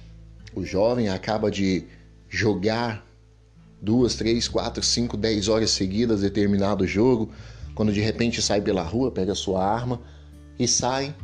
[0.55, 1.85] o jovem acaba de
[2.29, 3.03] jogar
[3.81, 7.31] duas, três, quatro, cinco, dez horas seguidas determinado jogo,
[7.75, 10.03] quando de repente sai pela rua, pega sua arma
[10.59, 11.15] e sai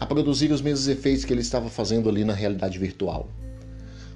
[0.00, 3.30] a produzir os mesmos efeitos que ele estava fazendo ali na realidade virtual.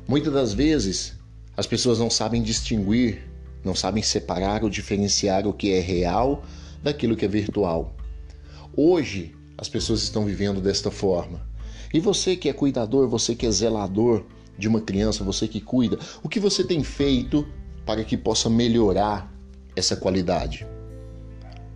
[0.09, 1.15] Muitas das vezes
[1.57, 3.23] as pessoas não sabem distinguir,
[3.65, 6.45] não sabem separar ou diferenciar o que é real
[6.87, 7.97] daquilo que é virtual.
[8.77, 11.45] Hoje, as pessoas estão vivendo desta forma.
[11.93, 14.25] E você que é cuidador, você que é zelador
[14.57, 17.45] de uma criança, você que cuida, o que você tem feito
[17.85, 19.33] para que possa melhorar
[19.75, 20.65] essa qualidade?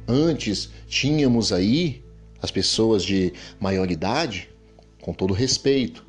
[0.07, 2.05] Antes tínhamos aí
[2.41, 4.49] as pessoas de maior idade,
[5.03, 6.07] com todo respeito.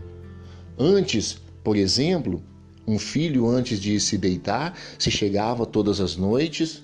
[0.78, 2.44] Antes, por exemplo,
[2.86, 6.84] um filho antes de se deitar, se chegava todas as noites,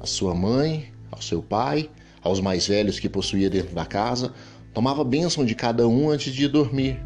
[0.00, 1.90] a sua mãe, ao seu pai,
[2.22, 4.32] aos mais velhos que possuía dentro da casa,
[4.72, 7.00] tomava bênção de cada um antes de dormir.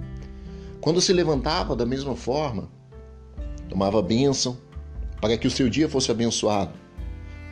[0.81, 2.71] Quando se levantava, da mesma forma,
[3.69, 4.57] tomava bênção
[5.21, 6.73] para que o seu dia fosse abençoado.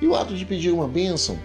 [0.01, 1.37] E o ato de pedir uma bênção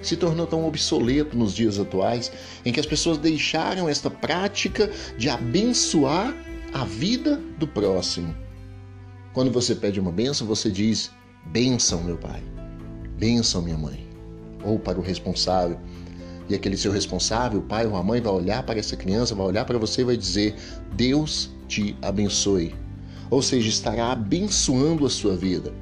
[0.00, 2.30] se tornou tão obsoleto nos dias atuais,
[2.64, 6.34] em que as pessoas deixaram esta prática de abençoar
[6.72, 8.34] a vida do próximo.
[9.32, 11.10] Quando você pede uma bênção, você diz:
[11.46, 12.42] Bênção, meu pai.
[13.16, 14.13] Bênção, minha mãe
[14.64, 15.78] ou para o responsável.
[16.48, 19.46] E aquele seu responsável, o pai ou a mãe, vai olhar para essa criança, vai
[19.46, 20.54] olhar para você e vai dizer:
[20.94, 22.74] Deus te abençoe.
[23.30, 25.72] Ou seja, estará abençoando a sua vida.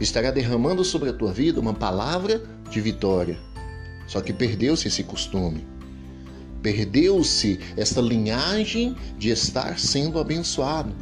[0.00, 3.38] Estará derramando sobre a tua vida uma palavra de vitória.
[4.06, 5.66] Só que perdeu-se esse costume.
[6.62, 10.94] Perdeu-se essa linhagem de estar sendo abençoado.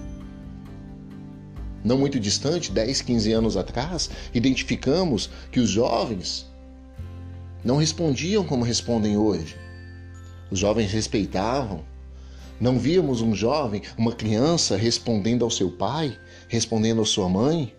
[1.85, 6.47] Não muito distante, 10, 15 anos atrás, identificamos que os jovens
[7.64, 9.57] não respondiam como respondem hoje.
[10.50, 11.83] Os jovens respeitavam.
[12.61, 16.16] Não víamos um jovem, uma criança respondendo ao seu pai,
[16.48, 17.74] respondendo à sua mãe.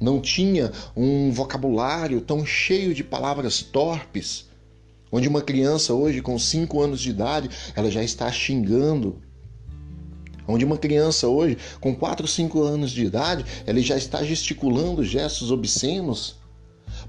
[0.00, 4.46] Não tinha um vocabulário tão cheio de palavras torpes,
[5.10, 9.22] onde uma criança hoje com 5 anos de idade, ela já está xingando.
[10.46, 15.50] Onde uma criança hoje com 4, 5 anos de idade, ela já está gesticulando gestos
[15.50, 16.36] obscenos.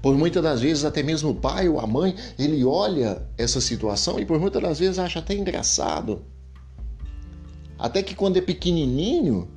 [0.00, 4.18] Por muitas das vezes, até mesmo o pai ou a mãe, ele olha essa situação
[4.20, 6.24] e por muitas das vezes acha até engraçado.
[7.78, 9.48] Até que quando é pequenininho,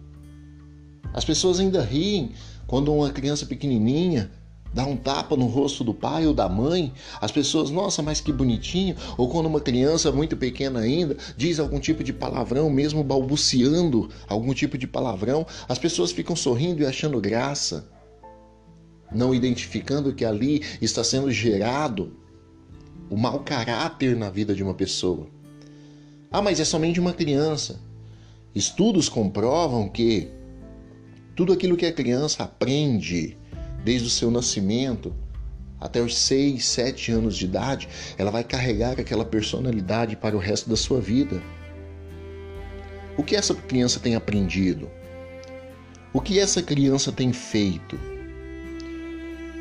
[1.14, 2.32] as pessoas ainda riem.
[2.68, 4.32] Quando uma criança pequenininha
[4.74, 8.32] dá um tapa no rosto do pai ou da mãe, as pessoas, nossa, mas que
[8.32, 8.96] bonitinho.
[9.18, 14.54] Ou quando uma criança muito pequena ainda diz algum tipo de palavrão, mesmo balbuciando algum
[14.54, 17.90] tipo de palavrão, as pessoas ficam sorrindo e achando graça
[19.12, 22.14] não identificando que ali está sendo gerado
[23.10, 25.28] o mau caráter na vida de uma pessoa.
[26.32, 27.80] Ah, mas é somente uma criança.
[28.56, 30.30] Estudos comprovam que
[31.36, 33.38] tudo aquilo que a criança aprende
[33.84, 35.14] desde o seu nascimento
[35.80, 40.70] até os 6, 7 anos de idade, ela vai carregar aquela personalidade para o resto
[40.70, 41.42] da sua vida.
[43.18, 44.90] O que essa criança tem aprendido?
[46.14, 48.11] O que essa criança tem feito?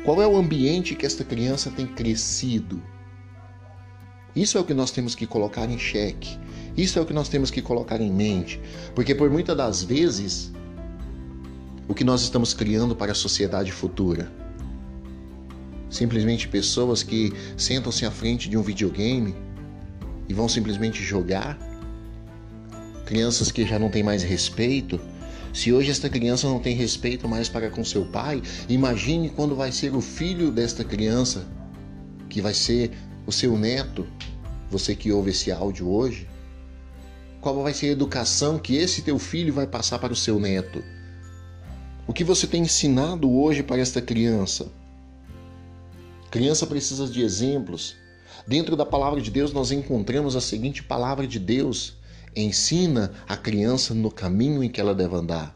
[0.03, 2.81] Qual é o ambiente que esta criança tem crescido?
[4.35, 6.39] Isso é o que nós temos que colocar em xeque.
[6.75, 8.59] Isso é o que nós temos que colocar em mente.
[8.95, 10.51] Porque por muitas das vezes,
[11.87, 14.31] o que nós estamos criando para a sociedade futura?
[15.87, 19.35] Simplesmente pessoas que sentam-se à frente de um videogame
[20.27, 21.59] e vão simplesmente jogar?
[23.05, 24.99] Crianças que já não têm mais respeito,
[25.53, 29.71] se hoje esta criança não tem respeito mais para com seu pai, imagine quando vai
[29.71, 31.45] ser o filho desta criança,
[32.29, 32.91] que vai ser
[33.25, 34.07] o seu neto,
[34.69, 36.27] você que ouve esse áudio hoje.
[37.41, 40.81] Qual vai ser a educação que esse teu filho vai passar para o seu neto?
[42.07, 44.71] O que você tem ensinado hoje para esta criança?
[46.29, 47.95] Criança precisa de exemplos.
[48.47, 51.97] Dentro da palavra de Deus nós encontramos a seguinte palavra de Deus
[52.35, 55.55] Ensina a criança no caminho em que ela deve andar.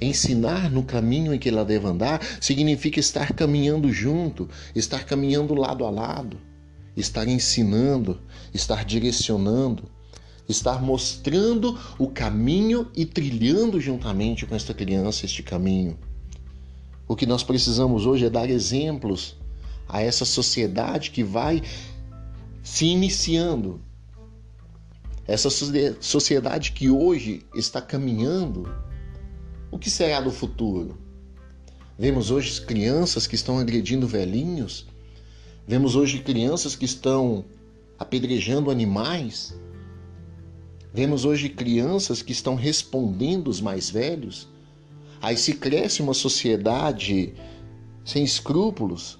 [0.00, 5.84] Ensinar no caminho em que ela deve andar significa estar caminhando junto, estar caminhando lado
[5.84, 6.38] a lado,
[6.96, 8.20] estar ensinando,
[8.54, 9.90] estar direcionando,
[10.48, 15.98] estar mostrando o caminho e trilhando juntamente com esta criança este caminho.
[17.08, 19.36] O que nós precisamos hoje é dar exemplos
[19.88, 21.62] a essa sociedade que vai
[22.62, 23.80] se iniciando,
[25.28, 25.50] essa
[26.00, 28.66] sociedade que hoje está caminhando,
[29.70, 30.96] o que será do futuro?
[31.98, 34.86] Vemos hoje crianças que estão agredindo velhinhos,
[35.66, 37.44] vemos hoje crianças que estão
[37.98, 39.54] apedrejando animais,
[40.94, 44.48] vemos hoje crianças que estão respondendo os mais velhos.
[45.20, 47.34] Aí se cresce uma sociedade
[48.02, 49.17] sem escrúpulos,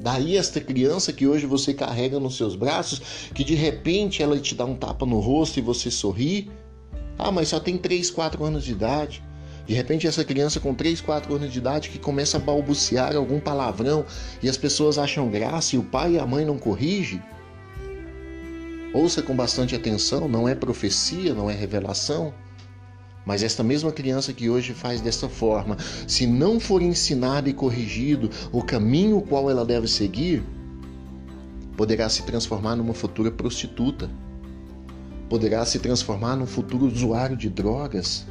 [0.00, 4.54] Daí esta criança que hoje você carrega nos seus braços, que de repente ela te
[4.54, 6.50] dá um tapa no rosto e você sorri.
[7.18, 9.22] Ah, mas só tem 3, 4 anos de idade.
[9.66, 13.40] De repente essa criança com 3, 4 anos de idade que começa a balbuciar algum
[13.40, 14.04] palavrão
[14.42, 17.20] e as pessoas acham graça e o pai e a mãe não corrigem.
[18.94, 22.32] Ouça com bastante atenção, não é profecia, não é revelação.
[23.28, 28.30] Mas esta mesma criança que hoje faz desta forma, se não for ensinada e corrigido
[28.50, 30.42] o caminho qual ela deve seguir,
[31.76, 34.10] poderá se transformar numa futura prostituta,
[35.28, 38.26] poderá se transformar num futuro usuário de drogas,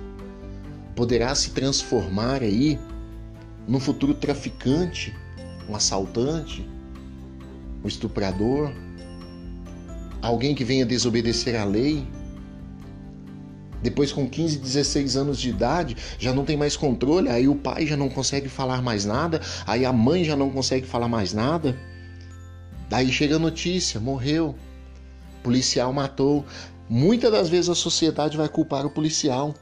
[0.96, 2.80] poderá se transformar aí
[3.68, 5.16] num futuro traficante,
[5.70, 6.68] um assaltante,
[7.84, 8.72] um estuprador,
[10.24, 12.04] alguém que venha desobedecer à lei,
[13.82, 17.86] depois, com 15, 16 anos de idade, já não tem mais controle, aí o pai
[17.86, 21.78] já não consegue falar mais nada, aí a mãe já não consegue falar mais nada.
[22.90, 24.56] Daí chega a notícia: morreu,
[25.44, 26.46] policial matou.
[26.90, 29.54] Muitas das vezes a sociedade vai culpar o policial.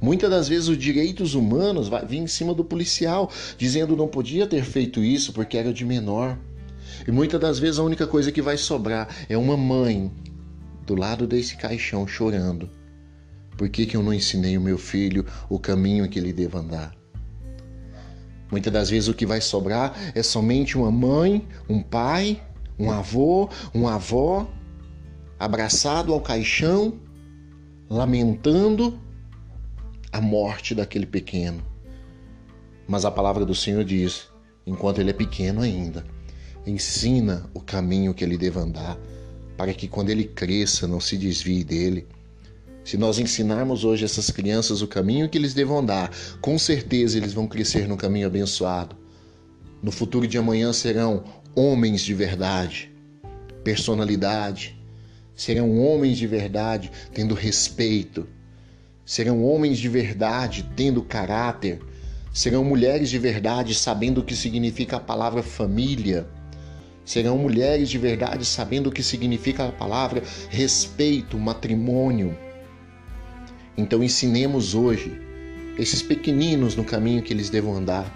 [0.00, 4.46] Muitas das vezes os direitos humanos vai vir em cima do policial, dizendo não podia
[4.46, 6.38] ter feito isso porque era de menor.
[7.06, 10.10] E muitas das vezes a única coisa que vai sobrar é uma mãe
[10.86, 12.79] do lado desse caixão chorando
[13.60, 16.96] Por que, que eu não ensinei o meu filho o caminho que ele deva andar?
[18.50, 22.42] Muitas das vezes o que vai sobrar é somente uma mãe, um pai,
[22.78, 24.50] um avô, uma avó
[25.38, 26.98] abraçado ao caixão,
[27.90, 28.98] lamentando
[30.10, 31.62] a morte daquele pequeno.
[32.88, 34.30] Mas a palavra do Senhor diz:
[34.66, 36.02] enquanto ele é pequeno ainda,
[36.66, 38.98] ensina o caminho que ele deve andar,
[39.54, 42.08] para que quando ele cresça não se desvie dele.
[42.90, 46.10] Se nós ensinarmos hoje essas crianças o caminho que eles devem andar,
[46.40, 48.96] com certeza eles vão crescer no caminho abençoado.
[49.80, 51.22] No futuro de amanhã serão
[51.54, 52.90] homens de verdade,
[53.62, 54.76] personalidade,
[55.36, 58.26] serão homens de verdade tendo respeito,
[59.06, 61.78] serão homens de verdade tendo caráter,
[62.34, 66.26] serão mulheres de verdade sabendo o que significa a palavra família
[67.04, 72.36] Serão mulheres de verdade sabendo o que significa a palavra respeito, matrimônio.
[73.80, 75.18] Então ensinemos hoje
[75.78, 78.14] esses pequeninos no caminho que eles devam andar,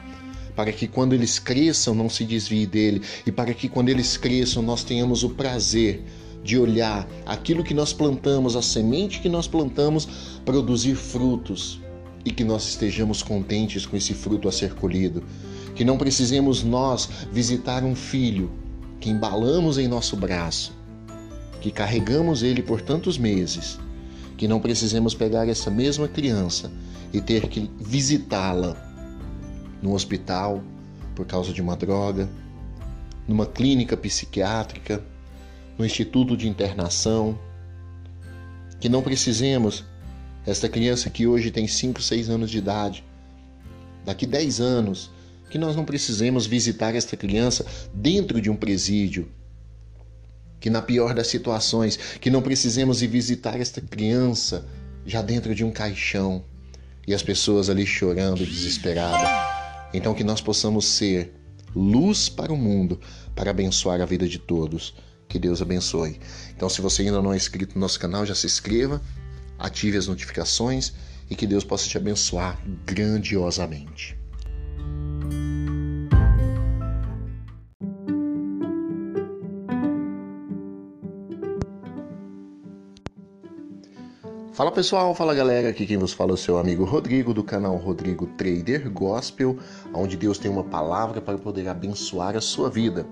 [0.54, 4.62] para que quando eles cresçam não se desvie dele e para que quando eles cresçam
[4.62, 6.04] nós tenhamos o prazer
[6.42, 10.06] de olhar aquilo que nós plantamos, a semente que nós plantamos,
[10.44, 11.80] produzir frutos
[12.26, 15.24] e que nós estejamos contentes com esse fruto a ser colhido.
[15.74, 18.50] Que não precisemos nós visitar um filho
[19.00, 20.74] que embalamos em nosso braço,
[21.62, 23.78] que carregamos ele por tantos meses,
[24.36, 26.70] que não precisemos pegar essa mesma criança
[27.12, 28.76] e ter que visitá-la
[29.80, 30.62] no hospital
[31.14, 32.28] por causa de uma droga,
[33.28, 35.02] numa clínica psiquiátrica,
[35.78, 37.38] no instituto de internação,
[38.80, 39.84] que não precisemos
[40.46, 43.04] esta criança que hoje tem 5, 6 anos de idade,
[44.04, 45.10] daqui 10 anos
[45.50, 47.64] que nós não precisemos visitar esta criança
[47.94, 49.30] dentro de um presídio.
[50.64, 54.66] Que na pior das situações, que não precisemos ir visitar esta criança
[55.04, 56.42] já dentro de um caixão
[57.06, 59.28] e as pessoas ali chorando desesperada.
[59.92, 61.34] Então que nós possamos ser
[61.76, 62.98] luz para o mundo,
[63.34, 64.94] para abençoar a vida de todos.
[65.28, 66.18] Que Deus abençoe.
[66.56, 69.02] Então, se você ainda não é inscrito no nosso canal, já se inscreva,
[69.58, 70.94] ative as notificações
[71.28, 74.16] e que Deus possa te abençoar grandiosamente.
[84.54, 87.74] Fala pessoal, fala galera, aqui quem vos fala é o seu amigo Rodrigo do canal
[87.76, 89.58] Rodrigo Trader Gospel,
[89.92, 93.04] onde Deus tem uma palavra para poder abençoar a sua vida.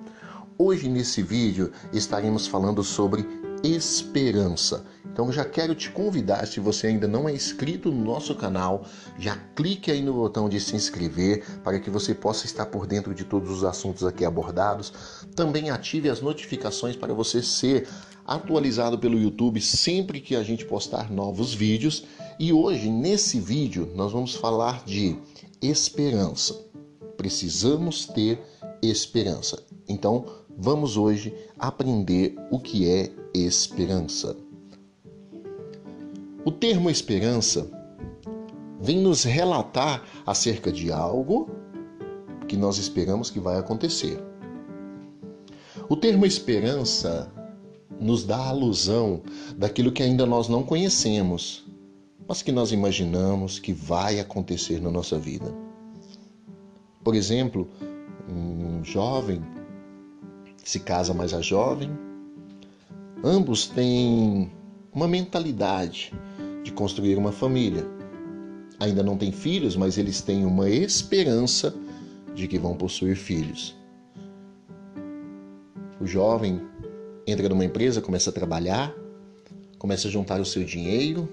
[0.57, 3.27] Hoje nesse vídeo estaremos falando sobre
[3.65, 4.85] esperança.
[5.05, 8.85] Então já quero te convidar, se você ainda não é inscrito no nosso canal,
[9.19, 13.13] já clique aí no botão de se inscrever para que você possa estar por dentro
[13.13, 14.93] de todos os assuntos aqui abordados.
[15.35, 17.89] Também ative as notificações para você ser
[18.27, 22.05] atualizado pelo YouTube sempre que a gente postar novos vídeos.
[22.39, 25.17] E hoje, nesse vídeo, nós vamos falar de
[25.61, 26.59] esperança.
[27.17, 28.41] Precisamos ter
[28.83, 29.63] esperança.
[29.89, 30.25] Então,
[30.57, 34.37] vamos hoje aprender o que é esperança.
[36.45, 37.71] O termo esperança
[38.81, 41.49] vem nos relatar acerca de algo
[42.49, 44.21] que nós esperamos que vai acontecer.
[45.89, 47.33] O termo esperança
[48.03, 49.23] nos dá a alusão
[49.57, 51.65] daquilo que ainda nós não conhecemos,
[52.27, 55.55] mas que nós imaginamos que vai acontecer na nossa vida.
[57.05, 57.69] Por exemplo,
[58.29, 59.43] um jovem
[60.65, 61.91] se casa mais a jovem,
[63.25, 64.51] ambos têm
[64.93, 66.13] uma mentalidade
[66.63, 67.85] de construir uma família.
[68.79, 71.75] Ainda não têm filhos, mas eles têm uma esperança
[72.35, 73.77] de que vão possuir filhos.
[76.01, 76.61] O jovem
[77.33, 78.95] entra numa empresa, começa a trabalhar,
[79.79, 81.29] começa a juntar o seu dinheiro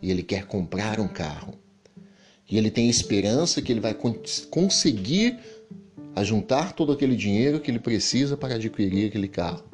[0.00, 1.54] e ele quer comprar um carro.
[2.50, 3.94] E ele tem esperança que ele vai
[4.50, 5.38] conseguir
[6.14, 9.64] ajuntar todo aquele dinheiro que ele precisa para adquirir aquele carro.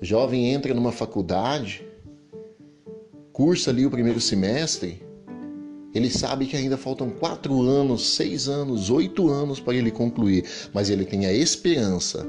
[0.00, 1.84] O jovem entra numa faculdade,
[3.32, 5.02] cursa ali o primeiro semestre,
[5.92, 10.88] ele sabe que ainda faltam quatro anos, seis anos, oito anos para ele concluir, mas
[10.88, 12.26] ele tem a esperança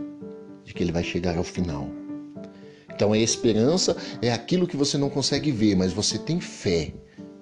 [0.64, 1.88] de que ele vai chegar ao final.
[2.94, 6.94] Então a esperança é aquilo que você não consegue ver, mas você tem fé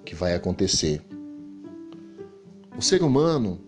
[0.04, 1.02] que vai acontecer.
[2.76, 3.60] O ser humano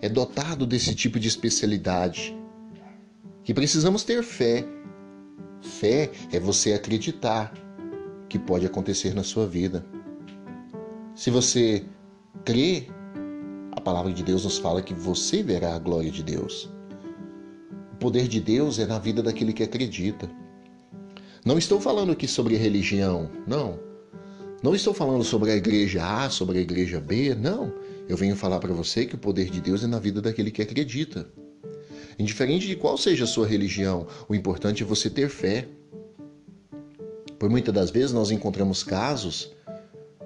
[0.00, 2.36] é dotado desse tipo de especialidade
[3.44, 4.64] que precisamos ter fé.
[5.62, 7.52] Fé é você acreditar
[8.28, 9.84] que pode acontecer na sua vida.
[11.14, 11.84] Se você
[12.44, 12.86] crê,
[13.72, 16.70] a palavra de Deus nos fala que você verá a glória de Deus
[18.00, 20.28] poder de Deus é na vida daquele que acredita.
[21.44, 23.78] Não estou falando aqui sobre religião, não.
[24.62, 27.72] Não estou falando sobre a igreja A, sobre a igreja B, não.
[28.08, 30.62] Eu venho falar para você que o poder de Deus é na vida daquele que
[30.62, 31.28] acredita.
[32.18, 35.68] Indiferente de qual seja a sua religião, o importante é você ter fé.
[37.38, 39.52] Por muitas das vezes nós encontramos casos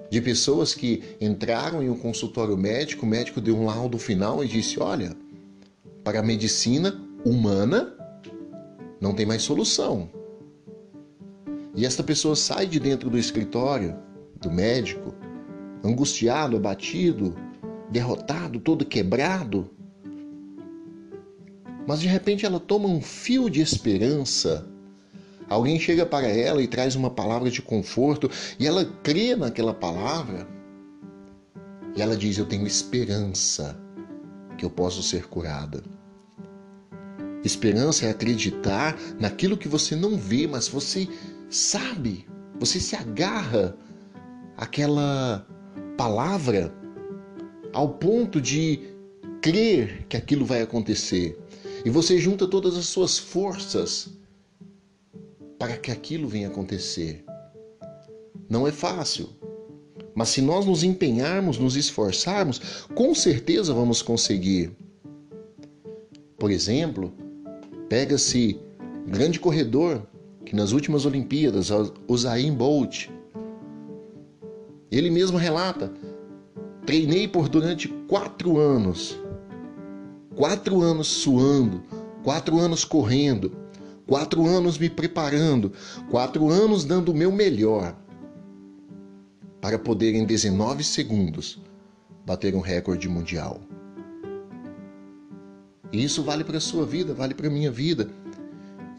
[0.09, 4.47] de pessoas que entraram em um consultório médico, o médico deu um laudo final e
[4.47, 5.15] disse: Olha,
[6.03, 7.93] para a medicina humana
[9.01, 10.09] não tem mais solução.
[11.75, 13.97] E esta pessoa sai de dentro do escritório
[14.39, 15.13] do médico,
[15.83, 17.35] angustiado, abatido,
[17.89, 19.69] derrotado, todo quebrado.
[21.87, 24.67] Mas de repente ela toma um fio de esperança.
[25.49, 30.47] Alguém chega para ela e traz uma palavra de conforto e ela crê naquela palavra.
[31.95, 33.79] E ela diz: Eu tenho esperança
[34.57, 35.83] que eu posso ser curada.
[37.45, 41.07] Esperança é acreditar naquilo que você não vê, mas você
[41.47, 42.25] sabe,
[42.59, 43.77] você se agarra
[44.57, 45.47] àquela
[45.95, 46.73] palavra
[47.71, 48.79] ao ponto de
[49.43, 51.39] crer que aquilo vai acontecer.
[51.85, 54.09] E você junta todas as suas forças
[55.59, 57.23] para que aquilo venha acontecer.
[58.49, 59.29] Não é fácil,
[60.15, 64.75] mas se nós nos empenharmos, nos esforçarmos, com certeza vamos conseguir.
[66.39, 67.13] Por exemplo,
[67.89, 68.59] pega-se
[69.07, 70.05] um grande corredor
[70.45, 71.69] que nas últimas Olimpíadas,
[72.07, 73.09] Usain Bolt,
[74.91, 75.91] ele mesmo relata:
[76.85, 79.19] treinei por durante quatro anos,
[80.35, 81.83] quatro anos suando,
[82.23, 83.51] quatro anos correndo,
[84.07, 85.71] quatro anos me preparando,
[86.09, 87.95] quatro anos dando o meu melhor
[89.59, 91.59] para poder em 19 segundos
[92.23, 93.59] bater um recorde mundial.
[95.95, 98.09] E isso vale para a sua vida, vale para a minha vida.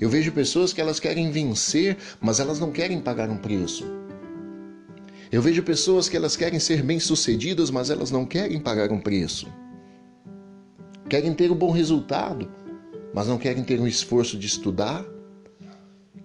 [0.01, 3.85] Eu vejo pessoas que elas querem vencer, mas elas não querem pagar um preço.
[5.31, 9.47] Eu vejo pessoas que elas querem ser bem-sucedidas, mas elas não querem pagar um preço.
[11.07, 12.51] Querem ter um bom resultado,
[13.13, 15.05] mas não querem ter um esforço de estudar.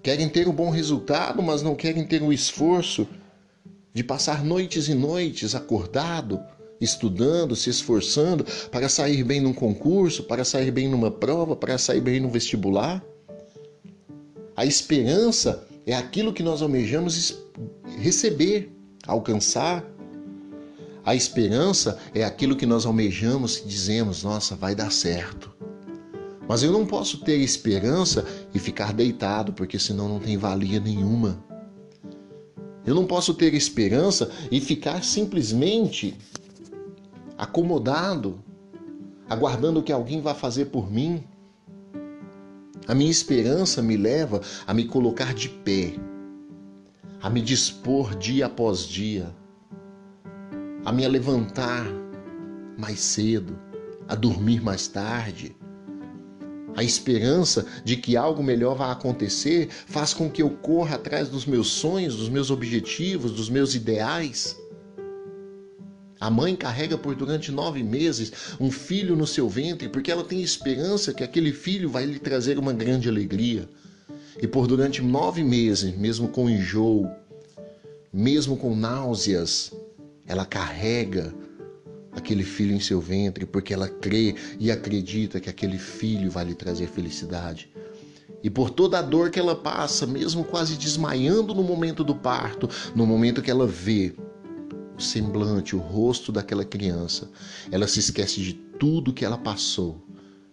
[0.01, 3.05] Querem ter um bom resultado, mas não querem ter um esforço
[3.93, 6.39] de passar noites e noites acordado,
[6.81, 12.01] estudando, se esforçando para sair bem num concurso, para sair bem numa prova, para sair
[12.01, 13.01] bem no vestibular.
[14.57, 17.37] A esperança é aquilo que nós almejamos
[17.99, 18.71] receber,
[19.05, 19.85] alcançar.
[21.05, 25.51] A esperança é aquilo que nós almejamos e dizemos: nossa, vai dar certo.
[26.47, 31.41] Mas eu não posso ter esperança e ficar deitado, porque senão não tem valia nenhuma.
[32.85, 36.15] Eu não posso ter esperança e ficar simplesmente
[37.41, 38.39] acomodado,
[39.27, 41.23] aguardando que alguém vá fazer por mim.
[42.87, 45.95] A minha esperança me leva a me colocar de pé,
[47.19, 49.35] a me dispor dia após dia,
[50.85, 51.87] a me levantar
[52.77, 53.57] mais cedo,
[54.07, 55.55] a dormir mais tarde.
[56.77, 61.47] A esperança de que algo melhor vai acontecer faz com que eu corra atrás dos
[61.47, 64.60] meus sonhos, dos meus objetivos, dos meus ideais.
[66.21, 70.39] A mãe carrega por durante nove meses um filho no seu ventre porque ela tem
[70.39, 73.67] esperança que aquele filho vai lhe trazer uma grande alegria.
[74.39, 77.09] E por durante nove meses, mesmo com enjoo,
[78.13, 79.73] mesmo com náuseas,
[80.27, 81.33] ela carrega
[82.11, 86.53] aquele filho em seu ventre porque ela crê e acredita que aquele filho vai lhe
[86.53, 87.67] trazer felicidade.
[88.43, 92.69] E por toda a dor que ela passa, mesmo quase desmaiando no momento do parto,
[92.95, 94.13] no momento que ela vê
[95.01, 97.29] o semblante, o rosto daquela criança.
[97.71, 100.05] Ela se esquece de tudo que ela passou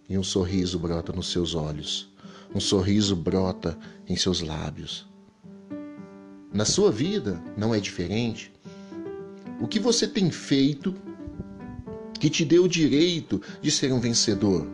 [0.09, 2.09] e um sorriso brota nos seus olhos.
[2.53, 3.77] Um sorriso brota
[4.07, 5.07] em seus lábios.
[6.51, 8.51] Na sua vida não é diferente.
[9.61, 10.95] O que você tem feito
[12.19, 14.67] que te deu o direito de ser um vencedor?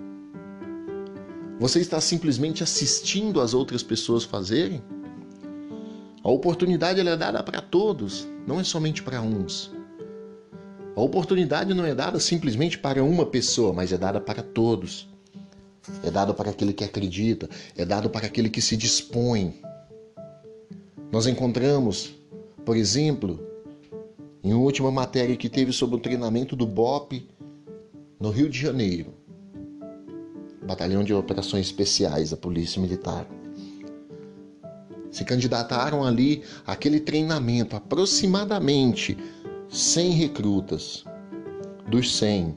[1.60, 4.82] Você está simplesmente assistindo as outras pessoas fazerem?
[6.26, 9.72] A oportunidade é dada para todos, não é somente para uns.
[10.96, 15.08] A oportunidade não é dada simplesmente para uma pessoa, mas é dada para todos.
[16.04, 17.48] É dado para aquele que acredita,
[17.78, 19.62] é dado para aquele que se dispõe.
[21.12, 22.16] Nós encontramos,
[22.66, 23.40] por exemplo,
[24.44, 27.30] em uma última matéria que teve sobre o treinamento do BOP
[28.20, 29.14] no Rio de Janeiro,
[30.66, 33.28] Batalhão de Operações Especiais da Polícia Militar
[35.16, 39.18] se candidataram ali aquele treinamento, aproximadamente
[39.70, 41.06] 100 recrutas.
[41.88, 42.54] Dos 100,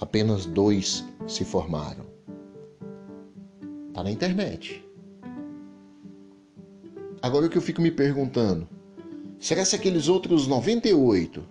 [0.00, 2.06] apenas dois se formaram.
[3.88, 4.82] Está na internet.
[7.20, 8.66] Agora o que eu fico me perguntando,
[9.38, 11.44] Será se aqueles outros 98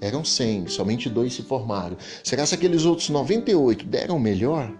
[0.00, 1.96] eram 100, somente dois se formaram?
[2.24, 4.76] Será se aqueles outros 98 deram melhor?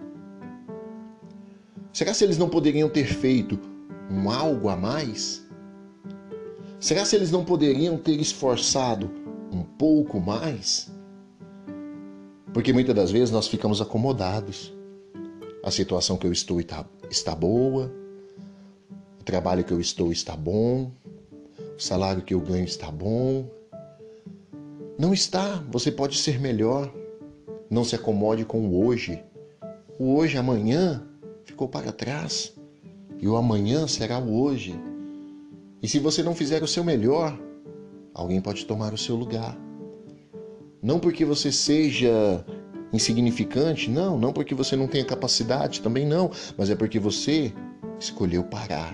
[1.92, 3.71] Será se eles não poderiam ter feito
[4.12, 5.42] um algo a mais?
[6.78, 9.10] Será se eles não poderiam ter esforçado
[9.50, 10.92] um pouco mais?
[12.52, 14.72] Porque muitas das vezes nós ficamos acomodados.
[15.64, 17.90] A situação que eu estou está, está boa,
[19.20, 20.90] o trabalho que eu estou está bom,
[21.76, 23.48] o salário que eu ganho está bom.
[24.98, 26.92] Não está, você pode ser melhor.
[27.70, 29.22] Não se acomode com o hoje.
[29.98, 31.06] O hoje, amanhã,
[31.44, 32.52] ficou para trás
[33.22, 34.74] e o amanhã será o hoje.
[35.80, 37.38] E se você não fizer o seu melhor,
[38.12, 39.56] alguém pode tomar o seu lugar.
[40.82, 42.44] Não porque você seja
[42.92, 47.52] insignificante, não, não porque você não tenha capacidade, também não, mas é porque você
[47.98, 48.92] escolheu parar.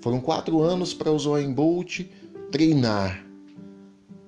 [0.00, 2.02] Foram quatro anos para o Usain Bolt
[2.52, 3.26] treinar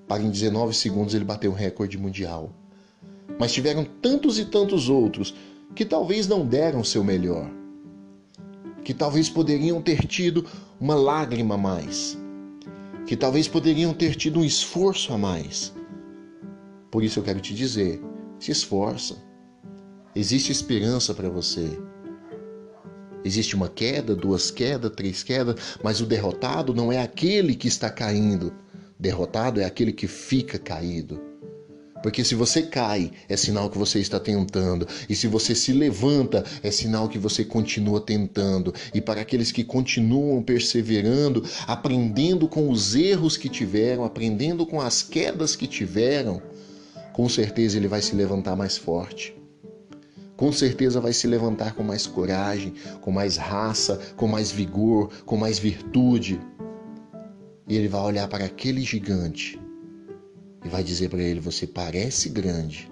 [0.09, 2.51] para em 19 segundos ele bater o recorde mundial.
[3.39, 5.33] Mas tiveram tantos e tantos outros
[5.73, 7.49] que talvez não deram o seu melhor,
[8.85, 10.47] que talvez poderiam ter tido
[10.81, 12.19] uma lágrima a mais,
[13.07, 15.75] que talvez poderiam ter tido um esforço a mais.
[16.91, 18.03] Por isso eu quero te dizer:
[18.39, 19.17] se esforça.
[20.15, 21.79] Existe esperança para você.
[23.25, 27.91] Existe uma queda, duas quedas, três quedas, mas o derrotado não é aquele que está
[27.91, 28.53] caindo.
[28.99, 31.30] Derrotado é aquele que fica caído.
[32.03, 34.87] Porque se você cai, é sinal que você está tentando.
[35.09, 38.75] E se você se levanta, é sinal que você continua tentando.
[38.95, 45.03] E para aqueles que continuam perseverando, aprendendo com os erros que tiveram, aprendendo com as
[45.03, 46.41] quedas que tiveram,
[47.13, 49.37] com certeza ele vai se levantar mais forte.
[50.37, 52.73] Com certeza vai se levantar com mais coragem,
[53.03, 56.41] com mais raça, com mais vigor, com mais virtude.
[57.69, 59.61] E ele vai olhar para aquele gigante
[60.65, 62.91] e vai dizer para ele: Você parece grande,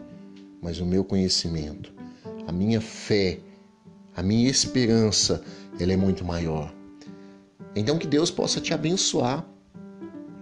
[0.62, 1.92] mas o meu conhecimento,
[2.46, 3.38] a minha fé,
[4.16, 5.42] a minha esperança,
[5.78, 6.74] ela é muito maior.
[7.74, 9.46] Então que Deus possa te abençoar.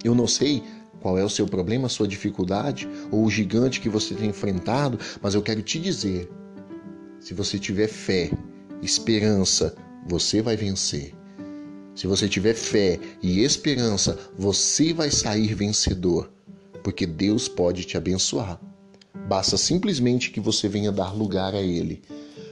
[0.05, 0.63] Eu não sei
[1.01, 4.99] qual é o seu problema, a sua dificuldade ou o gigante que você tem enfrentado,
[5.21, 6.31] mas eu quero te dizer:
[7.21, 8.31] se você tiver fé,
[8.83, 9.75] esperança,
[10.07, 11.13] você vai vencer.
[11.95, 16.36] Se você tiver fé e esperança, você vai sair vencedor
[16.87, 18.61] porque Deus pode te abençoar.
[19.27, 22.01] Basta simplesmente que você venha dar lugar a Ele.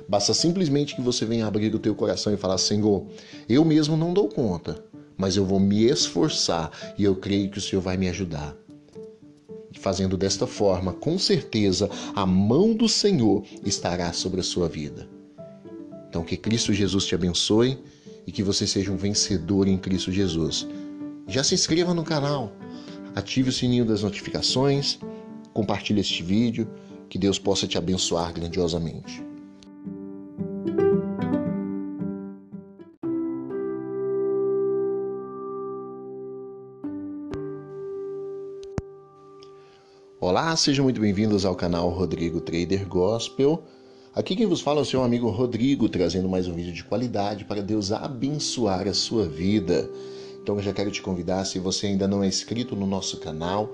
[0.08, 3.06] Basta simplesmente que você venha abrir o teu coração e falar: Senhor,
[3.48, 4.84] eu mesmo não dou conta,
[5.16, 8.56] mas eu vou me esforçar e eu creio que o Senhor vai me ajudar.
[9.78, 15.08] Fazendo desta forma, com certeza, a mão do Senhor estará sobre a sua vida.
[16.08, 17.78] Então, que Cristo Jesus te abençoe
[18.26, 20.66] e que você seja um vencedor em Cristo Jesus.
[21.28, 22.52] Já se inscreva no canal
[23.14, 24.98] ative o sininho das notificações,
[25.52, 26.68] compartilhe este vídeo,
[27.08, 29.24] que Deus possa te abençoar grandiosamente.
[40.20, 43.62] Olá, sejam muito bem-vindos ao canal Rodrigo Trader Gospel.
[44.14, 47.44] Aqui quem vos fala é o seu amigo Rodrigo, trazendo mais um vídeo de qualidade
[47.44, 49.88] para Deus abençoar a sua vida.
[50.44, 53.72] Então eu já quero te convidar, se você ainda não é inscrito no nosso canal,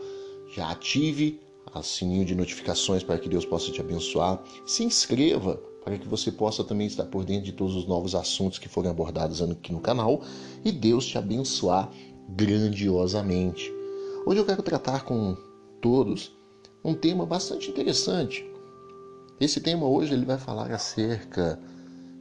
[0.54, 1.40] já ative
[1.74, 4.40] o sininho de notificações para que Deus possa te abençoar.
[4.64, 8.60] Se inscreva para que você possa também estar por dentro de todos os novos assuntos
[8.60, 10.22] que forem abordados aqui no canal
[10.64, 11.90] e Deus te abençoar
[12.28, 13.68] grandiosamente.
[14.24, 15.36] Hoje eu quero tratar com
[15.80, 16.30] todos
[16.84, 18.48] um tema bastante interessante.
[19.40, 21.58] Esse tema hoje ele vai falar acerca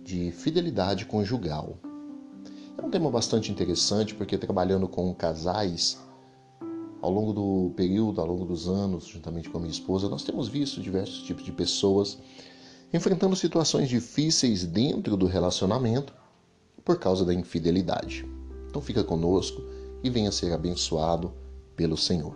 [0.04, 1.78] de fidelidade conjugal.
[2.80, 6.00] É um tema bastante interessante porque trabalhando com casais
[7.02, 10.48] ao longo do período, ao longo dos anos, juntamente com a minha esposa, nós temos
[10.48, 12.18] visto diversos tipos de pessoas
[12.94, 16.14] enfrentando situações difíceis dentro do relacionamento
[16.86, 18.26] por causa da infidelidade.
[18.70, 19.62] Então fica conosco
[20.02, 21.34] e venha ser abençoado
[21.76, 22.34] pelo Senhor.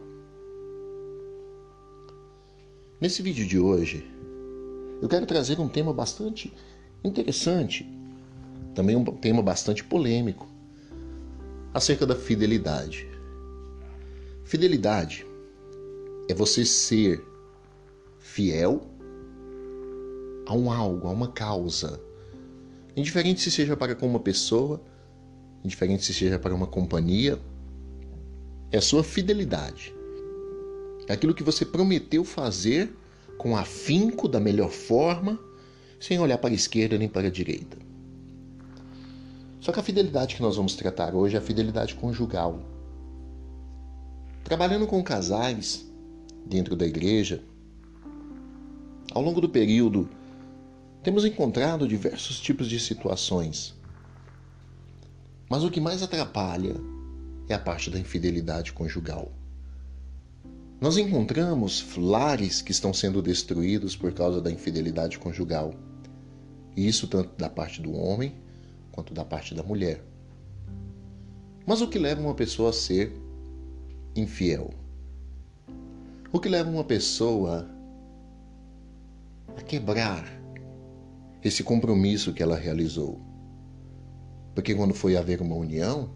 [3.00, 4.06] Nesse vídeo de hoje,
[5.02, 6.54] eu quero trazer um tema bastante
[7.02, 8.03] interessante
[8.74, 10.48] também um tema bastante polêmico,
[11.74, 13.08] acerca da fidelidade.
[14.44, 15.26] Fidelidade
[16.30, 17.24] é você ser
[18.20, 18.82] fiel
[20.46, 22.00] a um algo, a uma causa.
[22.96, 24.82] Indiferente se seja para com uma pessoa,
[25.64, 27.40] indiferente se seja para uma companhia,
[28.72, 29.94] é a sua fidelidade.
[31.08, 32.94] É aquilo que você prometeu fazer
[33.38, 35.40] com afinco, da melhor forma,
[36.00, 37.83] sem olhar para a esquerda nem para a direita.
[39.64, 42.60] Só que a fidelidade que nós vamos tratar hoje é a fidelidade conjugal.
[44.44, 45.90] Trabalhando com casais
[46.46, 47.42] dentro da igreja,
[49.14, 50.10] ao longo do período,
[51.02, 53.74] temos encontrado diversos tipos de situações.
[55.50, 56.76] Mas o que mais atrapalha
[57.48, 59.32] é a parte da infidelidade conjugal.
[60.82, 65.74] Nós encontramos lares que estão sendo destruídos por causa da infidelidade conjugal.
[66.76, 68.43] Isso tanto da parte do homem
[68.94, 70.02] quanto da parte da mulher.
[71.66, 73.12] Mas o que leva uma pessoa a ser
[74.16, 74.70] infiel?
[76.32, 77.68] O que leva uma pessoa
[79.58, 80.26] a quebrar
[81.44, 83.20] esse compromisso que ela realizou?
[84.54, 86.12] Porque quando foi haver uma união,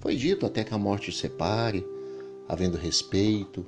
[0.00, 1.86] foi dito até que a morte separe,
[2.48, 3.66] havendo respeito,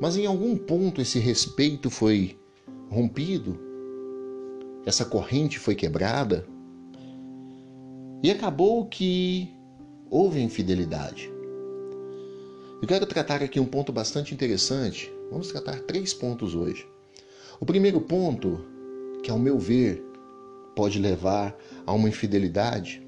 [0.00, 2.38] mas em algum ponto esse respeito foi
[2.88, 3.58] rompido,
[4.86, 6.46] essa corrente foi quebrada
[8.22, 9.48] e acabou que
[10.10, 11.30] houve infidelidade.
[12.80, 15.12] Eu quero tratar aqui um ponto bastante interessante.
[15.30, 16.86] Vamos tratar três pontos hoje.
[17.60, 18.64] O primeiro ponto,
[19.22, 20.02] que ao meu ver
[20.76, 23.06] pode levar a uma infidelidade,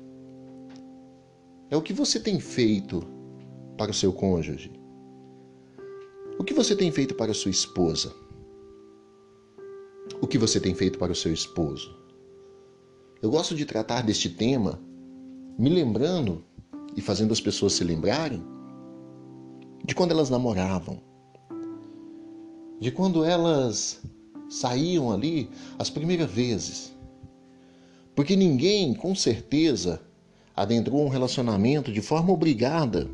[1.70, 3.00] é o que você tem feito
[3.78, 4.72] para o seu cônjuge.
[6.36, 8.12] O que você tem feito para a sua esposa?
[10.20, 11.96] O que você tem feito para o seu esposo?
[13.22, 14.80] Eu gosto de tratar deste tema
[15.58, 16.44] me lembrando
[16.96, 18.42] e fazendo as pessoas se lembrarem
[19.84, 21.00] de quando elas namoravam,
[22.80, 24.00] de quando elas
[24.48, 26.92] saíam ali as primeiras vezes.
[28.14, 30.00] Porque ninguém, com certeza,
[30.56, 33.08] adentrou um relacionamento de forma obrigada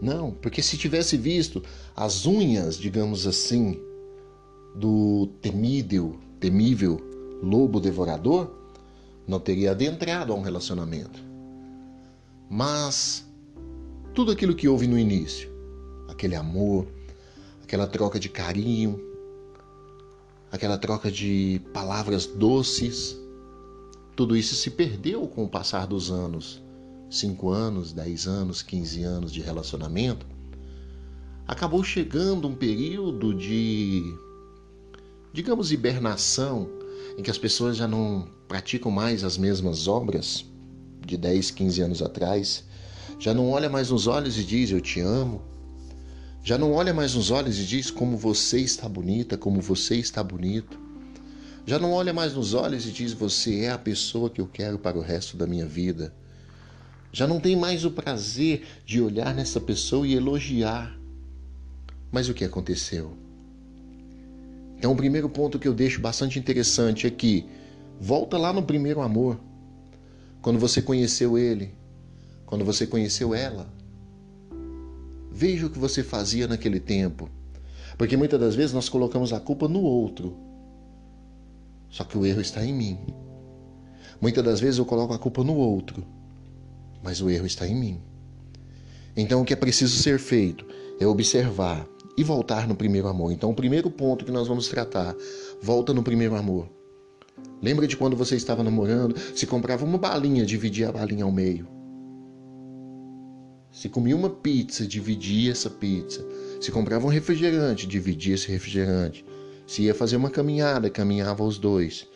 [0.00, 1.62] não, porque se tivesse visto
[1.94, 3.78] as unhas, digamos assim,
[4.74, 6.98] do temível, temível
[7.42, 8.50] lobo devorador,
[9.30, 11.22] não teria adentrado a um relacionamento.
[12.48, 13.24] Mas
[14.12, 15.48] tudo aquilo que houve no início,
[16.08, 16.86] aquele amor,
[17.62, 19.00] aquela troca de carinho,
[20.50, 23.16] aquela troca de palavras doces,
[24.16, 26.60] tudo isso se perdeu com o passar dos anos
[27.10, 30.24] 5 anos, 10 anos, 15 anos de relacionamento,
[31.46, 34.02] acabou chegando um período de,
[35.32, 36.68] digamos, hibernação,
[37.18, 40.44] em que as pessoas já não praticam mais as mesmas obras
[41.06, 42.64] de 10, 15 anos atrás,
[43.16, 45.40] já não olha mais nos olhos e diz eu te amo,
[46.42, 50.20] já não olha mais nos olhos e diz como você está bonita, como você está
[50.20, 50.76] bonito.
[51.64, 54.80] Já não olha mais nos olhos e diz você é a pessoa que eu quero
[54.80, 56.12] para o resto da minha vida.
[57.12, 60.98] Já não tem mais o prazer de olhar nessa pessoa e elogiar.
[62.10, 63.16] Mas o que aconteceu?
[64.76, 67.46] Então, o primeiro ponto que eu deixo bastante interessante é que
[68.00, 69.38] volta lá no primeiro amor.
[70.40, 71.74] Quando você conheceu ele,
[72.46, 73.68] quando você conheceu ela.
[75.30, 77.28] Veja o que você fazia naquele tempo.
[77.98, 80.36] Porque muitas das vezes nós colocamos a culpa no outro.
[81.90, 82.98] Só que o erro está em mim.
[84.20, 86.04] Muitas das vezes eu coloco a culpa no outro
[87.02, 88.00] mas o erro está em mim.
[89.16, 90.64] Então, o que é preciso ser feito
[91.00, 91.86] é observar
[92.16, 93.32] e voltar no primeiro amor.
[93.32, 95.14] Então, o primeiro ponto que nós vamos tratar,
[95.62, 96.68] volta no primeiro amor.
[97.62, 101.68] Lembra de quando você estava namorando, se comprava uma balinha, dividia a balinha ao meio.
[103.70, 106.26] Se comia uma pizza, dividia essa pizza.
[106.60, 109.24] Se comprava um refrigerante, dividia esse refrigerante.
[109.66, 112.06] Se ia fazer uma caminhada, caminhava os dois.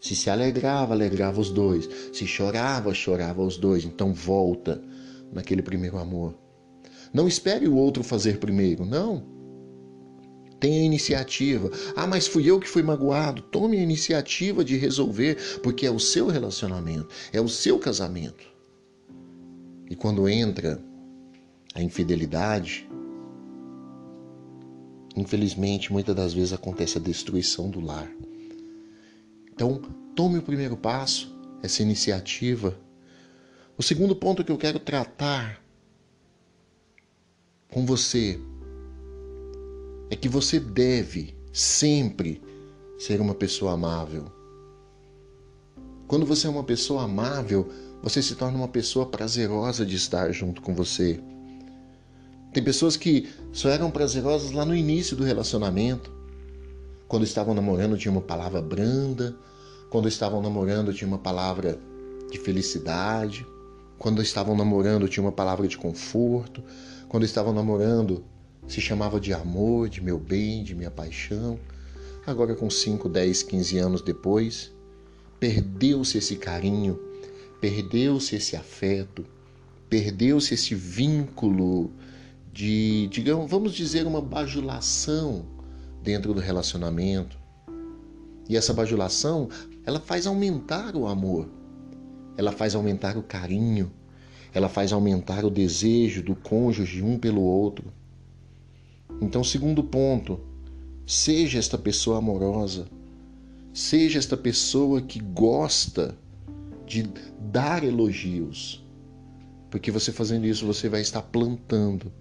[0.00, 1.88] Se se alegrava, alegrava os dois.
[2.12, 3.84] Se chorava, chorava os dois.
[3.84, 4.82] Então volta
[5.32, 6.34] naquele primeiro amor.
[7.12, 9.33] Não espere o outro fazer primeiro, não.
[10.64, 11.70] Tenha iniciativa.
[11.94, 13.42] Ah, mas fui eu que fui magoado.
[13.42, 18.42] Tome a iniciativa de resolver, porque é o seu relacionamento, é o seu casamento.
[19.90, 20.82] E quando entra
[21.74, 22.88] a infidelidade,
[25.14, 28.10] infelizmente, muitas das vezes acontece a destruição do lar.
[29.52, 29.82] Então,
[30.16, 31.30] tome o primeiro passo,
[31.62, 32.74] essa iniciativa.
[33.76, 35.62] O segundo ponto que eu quero tratar
[37.68, 38.40] com você
[40.14, 42.40] é que você deve sempre
[42.96, 44.26] ser uma pessoa amável.
[46.06, 47.68] Quando você é uma pessoa amável,
[48.00, 51.20] você se torna uma pessoa prazerosa de estar junto com você.
[52.52, 56.12] Tem pessoas que só eram prazerosas lá no início do relacionamento,
[57.08, 59.36] quando estavam namorando, tinha uma palavra branda.
[59.90, 61.78] Quando estavam namorando, tinha uma palavra
[62.30, 63.44] de felicidade.
[63.98, 66.62] Quando estavam namorando, tinha uma palavra de conforto.
[67.08, 68.24] Quando estavam namorando,
[68.66, 71.58] se chamava de amor, de meu bem, de minha paixão.
[72.26, 74.72] Agora, com 5, 10, 15 anos depois,
[75.38, 76.98] perdeu-se esse carinho,
[77.60, 79.24] perdeu-se esse afeto,
[79.90, 81.92] perdeu-se esse vínculo
[82.52, 85.44] de, digamos, vamos dizer, uma bajulação
[86.02, 87.36] dentro do relacionamento.
[88.48, 89.48] E essa bajulação,
[89.84, 91.48] ela faz aumentar o amor,
[92.36, 93.90] ela faz aumentar o carinho,
[94.52, 97.92] ela faz aumentar o desejo do cônjuge um pelo outro.
[99.20, 100.40] Então, segundo ponto,
[101.06, 102.86] seja esta pessoa amorosa,
[103.72, 106.16] seja esta pessoa que gosta
[106.86, 107.08] de
[107.40, 108.84] dar elogios.
[109.70, 112.12] Porque você fazendo isso, você vai estar plantando.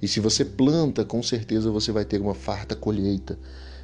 [0.00, 3.38] E se você planta, com certeza você vai ter uma farta colheita.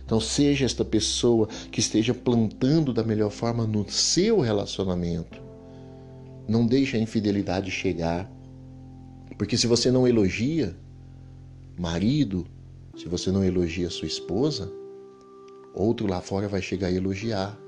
[0.05, 5.40] Então, seja esta pessoa que esteja plantando da melhor forma no seu relacionamento.
[6.48, 8.30] Não deixe a infidelidade chegar.
[9.38, 10.76] Porque se você não elogia
[11.79, 12.47] marido,
[12.97, 14.71] se você não elogia sua esposa,
[15.75, 17.59] outro lá fora vai chegar a elogiar.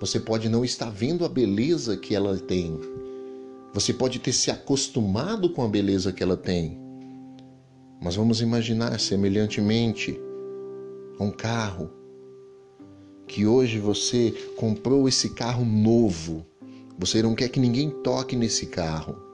[0.00, 2.78] Você pode não estar vendo a beleza que ela tem.
[3.72, 6.78] Você pode ter se acostumado com a beleza que ela tem.
[8.02, 10.20] Mas vamos imaginar semelhantemente
[11.20, 11.90] um carro
[13.26, 16.44] que hoje você comprou esse carro novo.
[16.98, 19.31] Você não quer que ninguém toque nesse carro.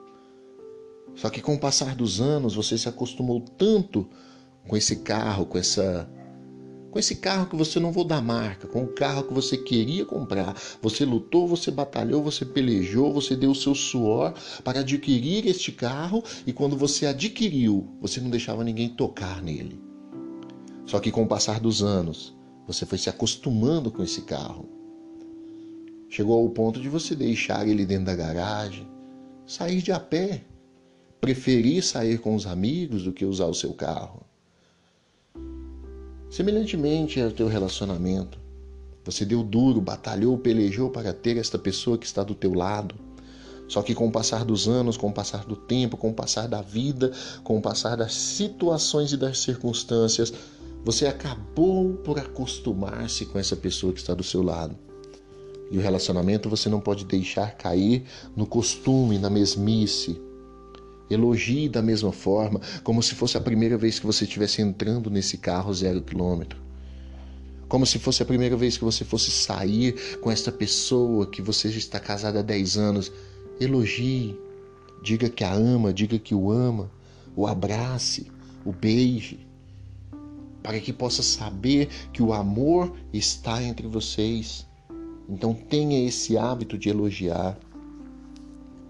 [1.18, 4.08] Só que com o passar dos anos você se acostumou tanto
[4.68, 6.08] com esse carro, com essa
[6.92, 10.06] com esse carro que você não vou dar marca, com o carro que você queria
[10.06, 10.56] comprar.
[10.80, 14.32] Você lutou, você batalhou, você pelejou, você deu o seu suor
[14.64, 19.78] para adquirir este carro e quando você adquiriu, você não deixava ninguém tocar nele.
[20.86, 22.34] Só que com o passar dos anos,
[22.66, 24.66] você foi se acostumando com esse carro.
[26.08, 28.88] Chegou ao ponto de você deixar ele dentro da garagem,
[29.46, 30.44] sair de a pé,
[31.20, 34.22] preferir sair com os amigos do que usar o seu carro.
[36.30, 38.38] Semelhantemente ao teu relacionamento,
[39.04, 42.94] você deu duro, batalhou, pelejou para ter esta pessoa que está do teu lado.
[43.66, 46.46] Só que com o passar dos anos, com o passar do tempo, com o passar
[46.46, 47.12] da vida,
[47.42, 50.32] com o passar das situações e das circunstâncias,
[50.84, 54.76] você acabou por acostumar-se com essa pessoa que está do seu lado.
[55.70, 58.04] E o relacionamento você não pode deixar cair
[58.34, 60.20] no costume, na mesmice,
[61.10, 65.38] Elogie da mesma forma, como se fosse a primeira vez que você estivesse entrando nesse
[65.38, 66.58] carro zero quilômetro.
[67.68, 71.70] Como se fosse a primeira vez que você fosse sair com essa pessoa que você
[71.70, 73.12] já está casada há 10 anos.
[73.60, 74.38] Elogie,
[75.02, 76.90] diga que a ama, diga que o ama,
[77.36, 78.26] o abrace,
[78.64, 79.46] o beije,
[80.62, 84.66] para que possa saber que o amor está entre vocês.
[85.28, 87.58] Então tenha esse hábito de elogiar.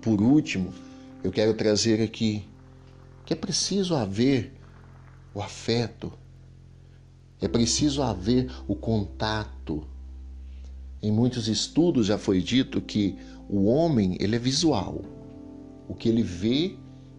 [0.01, 0.73] Por último,
[1.23, 2.45] eu quero trazer aqui
[3.25, 4.55] que é preciso haver
[5.35, 6.13] o afeto,
[7.41, 9.87] é preciso haver o contato.
[11.03, 15.03] Em muitos estudos já foi dito que o homem ele é visual.
[15.89, 16.77] O que ele vê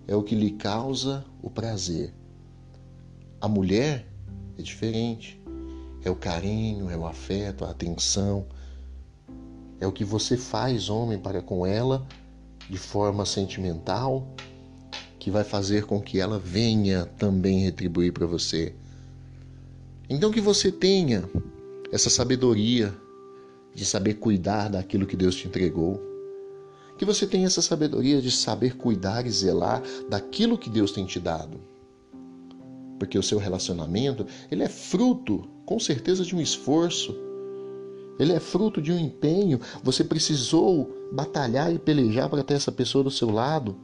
[0.07, 2.13] é o que lhe causa o prazer.
[3.39, 4.05] A mulher
[4.57, 5.39] é diferente.
[6.03, 8.45] É o carinho, é o afeto, a atenção.
[9.79, 12.05] É o que você faz, homem, para com ela
[12.69, 14.27] de forma sentimental
[15.17, 18.73] que vai fazer com que ela venha também retribuir para você.
[20.09, 21.29] Então que você tenha
[21.91, 22.95] essa sabedoria
[23.73, 25.99] de saber cuidar daquilo que Deus te entregou.
[26.97, 31.19] Que você tenha essa sabedoria de saber cuidar e zelar daquilo que Deus tem te
[31.19, 31.59] dado.
[32.97, 37.15] Porque o seu relacionamento, ele é fruto, com certeza, de um esforço
[38.19, 39.61] ele é fruto de um empenho.
[39.81, 43.75] Você precisou batalhar e pelejar para ter essa pessoa do seu lado.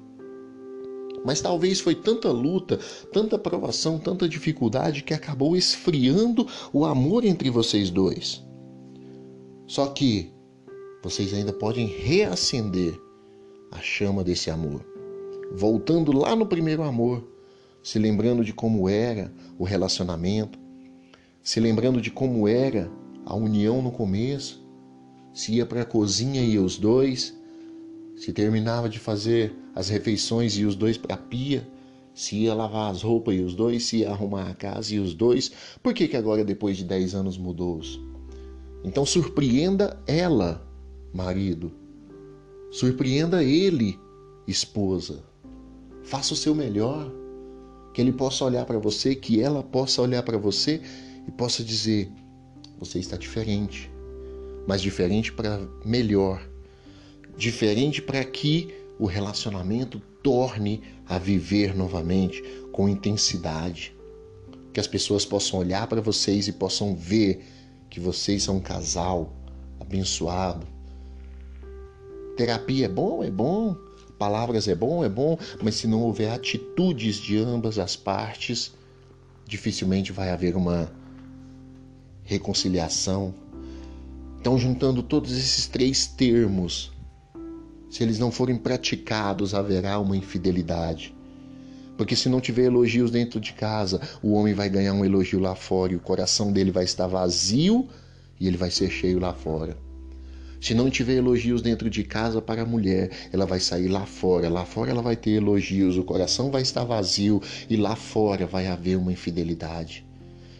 [1.23, 2.77] Mas talvez foi tanta luta,
[3.11, 8.43] tanta provação, tanta dificuldade que acabou esfriando o amor entre vocês dois.
[9.65, 10.31] Só que
[11.01, 12.99] vocês ainda podem reacender
[13.71, 14.85] a chama desse amor.
[15.51, 17.23] Voltando lá no primeiro amor,
[17.81, 20.59] se lembrando de como era o relacionamento,
[21.41, 22.91] se lembrando de como era
[23.25, 24.63] a união no começo,
[25.33, 27.35] se ia para a cozinha e os dois,
[28.15, 31.67] se terminava de fazer as refeições e os dois para a pia,
[32.13, 35.13] se ia lavar as roupas e os dois, se ia arrumar a casa e os
[35.13, 35.51] dois,
[35.83, 37.79] por que, que agora depois de 10 anos mudou?
[37.79, 37.99] -se?
[38.85, 40.65] Então surpreenda ela,
[41.13, 41.73] marido.
[42.71, 43.99] Surpreenda ele,
[44.47, 45.23] esposa.
[46.03, 47.11] Faça o seu melhor.
[47.93, 50.81] Que ele possa olhar para você, que ela possa olhar para você
[51.27, 52.11] e possa dizer:
[52.79, 53.91] você está diferente,
[54.67, 56.41] mas diferente para melhor,
[57.37, 63.95] diferente para que o relacionamento torne a viver novamente com intensidade,
[64.73, 67.43] que as pessoas possam olhar para vocês e possam ver
[67.89, 69.33] que vocês são um casal
[69.79, 70.67] abençoado,
[72.35, 73.75] Terapia é bom, é bom.
[74.19, 78.73] Palavras é bom, é bom, mas se não houver atitudes de ambas as partes,
[79.45, 80.89] dificilmente vai haver uma
[82.25, 83.33] reconciliação.
[84.41, 86.91] Então, juntando todos esses três termos,
[87.89, 91.15] se eles não forem praticados, haverá uma infidelidade.
[91.97, 95.55] Porque se não tiver elogios dentro de casa, o homem vai ganhar um elogio lá
[95.55, 97.87] fora e o coração dele vai estar vazio
[98.37, 99.77] e ele vai ser cheio lá fora.
[100.59, 104.49] Se não tiver elogios dentro de casa para a mulher, ela vai sair lá fora.
[104.49, 108.67] Lá fora ela vai ter elogios, o coração vai estar vazio e lá fora vai
[108.67, 110.05] haver uma infidelidade.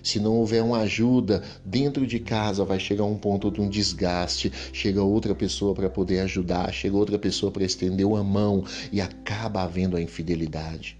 [0.05, 4.53] Se não houver uma ajuda dentro de casa, vai chegar um ponto de um desgaste.
[4.71, 9.63] Chega outra pessoa para poder ajudar, chega outra pessoa para estender uma mão e acaba
[9.63, 10.99] havendo a infidelidade.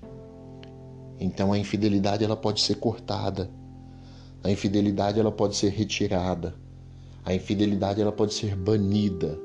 [1.20, 3.48] Então a infidelidade ela pode ser cortada.
[4.44, 6.56] A infidelidade ela pode ser retirada.
[7.24, 9.38] A infidelidade ela pode ser banida,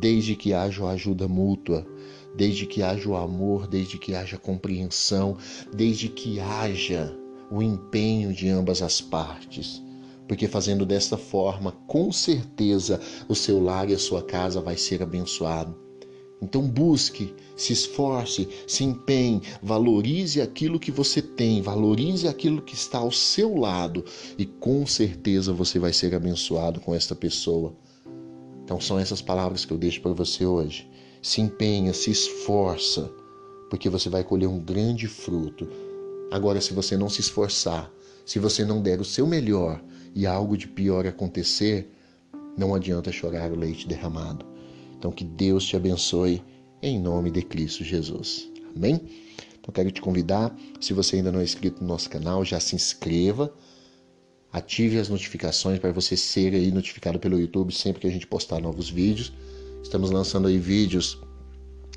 [0.00, 1.86] desde que haja ajuda mútua,
[2.36, 5.36] desde que haja o amor, desde que haja compreensão,
[5.72, 7.16] desde que haja
[7.50, 9.82] o empenho de ambas as partes.
[10.26, 15.02] Porque fazendo desta forma, com certeza o seu lar e a sua casa vai ser
[15.02, 15.74] abençoado.
[16.40, 22.98] Então busque, se esforce, se empenhe, valorize aquilo que você tem, valorize aquilo que está
[22.98, 24.04] ao seu lado
[24.36, 27.74] e com certeza você vai ser abençoado com esta pessoa.
[28.62, 30.88] Então são essas palavras que eu deixo para você hoje.
[31.20, 33.10] Se empenha, se esforça,
[33.68, 35.68] porque você vai colher um grande fruto.
[36.30, 37.90] Agora, se você não se esforçar,
[38.24, 39.82] se você não der o seu melhor
[40.14, 41.90] e algo de pior acontecer,
[42.56, 44.48] não adianta chorar o leite derramado
[44.98, 46.42] então que Deus te abençoe
[46.82, 48.50] em nome de Cristo Jesus.
[48.74, 49.00] Amém?
[49.58, 52.74] Então quero te convidar, se você ainda não é inscrito no nosso canal, já se
[52.74, 53.52] inscreva,
[54.52, 58.60] ative as notificações para você ser aí notificado pelo YouTube sempre que a gente postar
[58.60, 59.32] novos vídeos.
[59.82, 61.20] Estamos lançando aí vídeos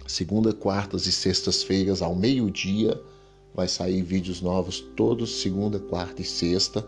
[0.08, 3.02] segunda, quartas e sextas-feiras ao meio-dia.
[3.54, 6.88] Vai sair vídeos novos todos segunda, quarta e sexta.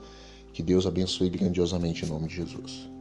[0.54, 2.93] Que Deus abençoe grandiosamente em nome de Jesus.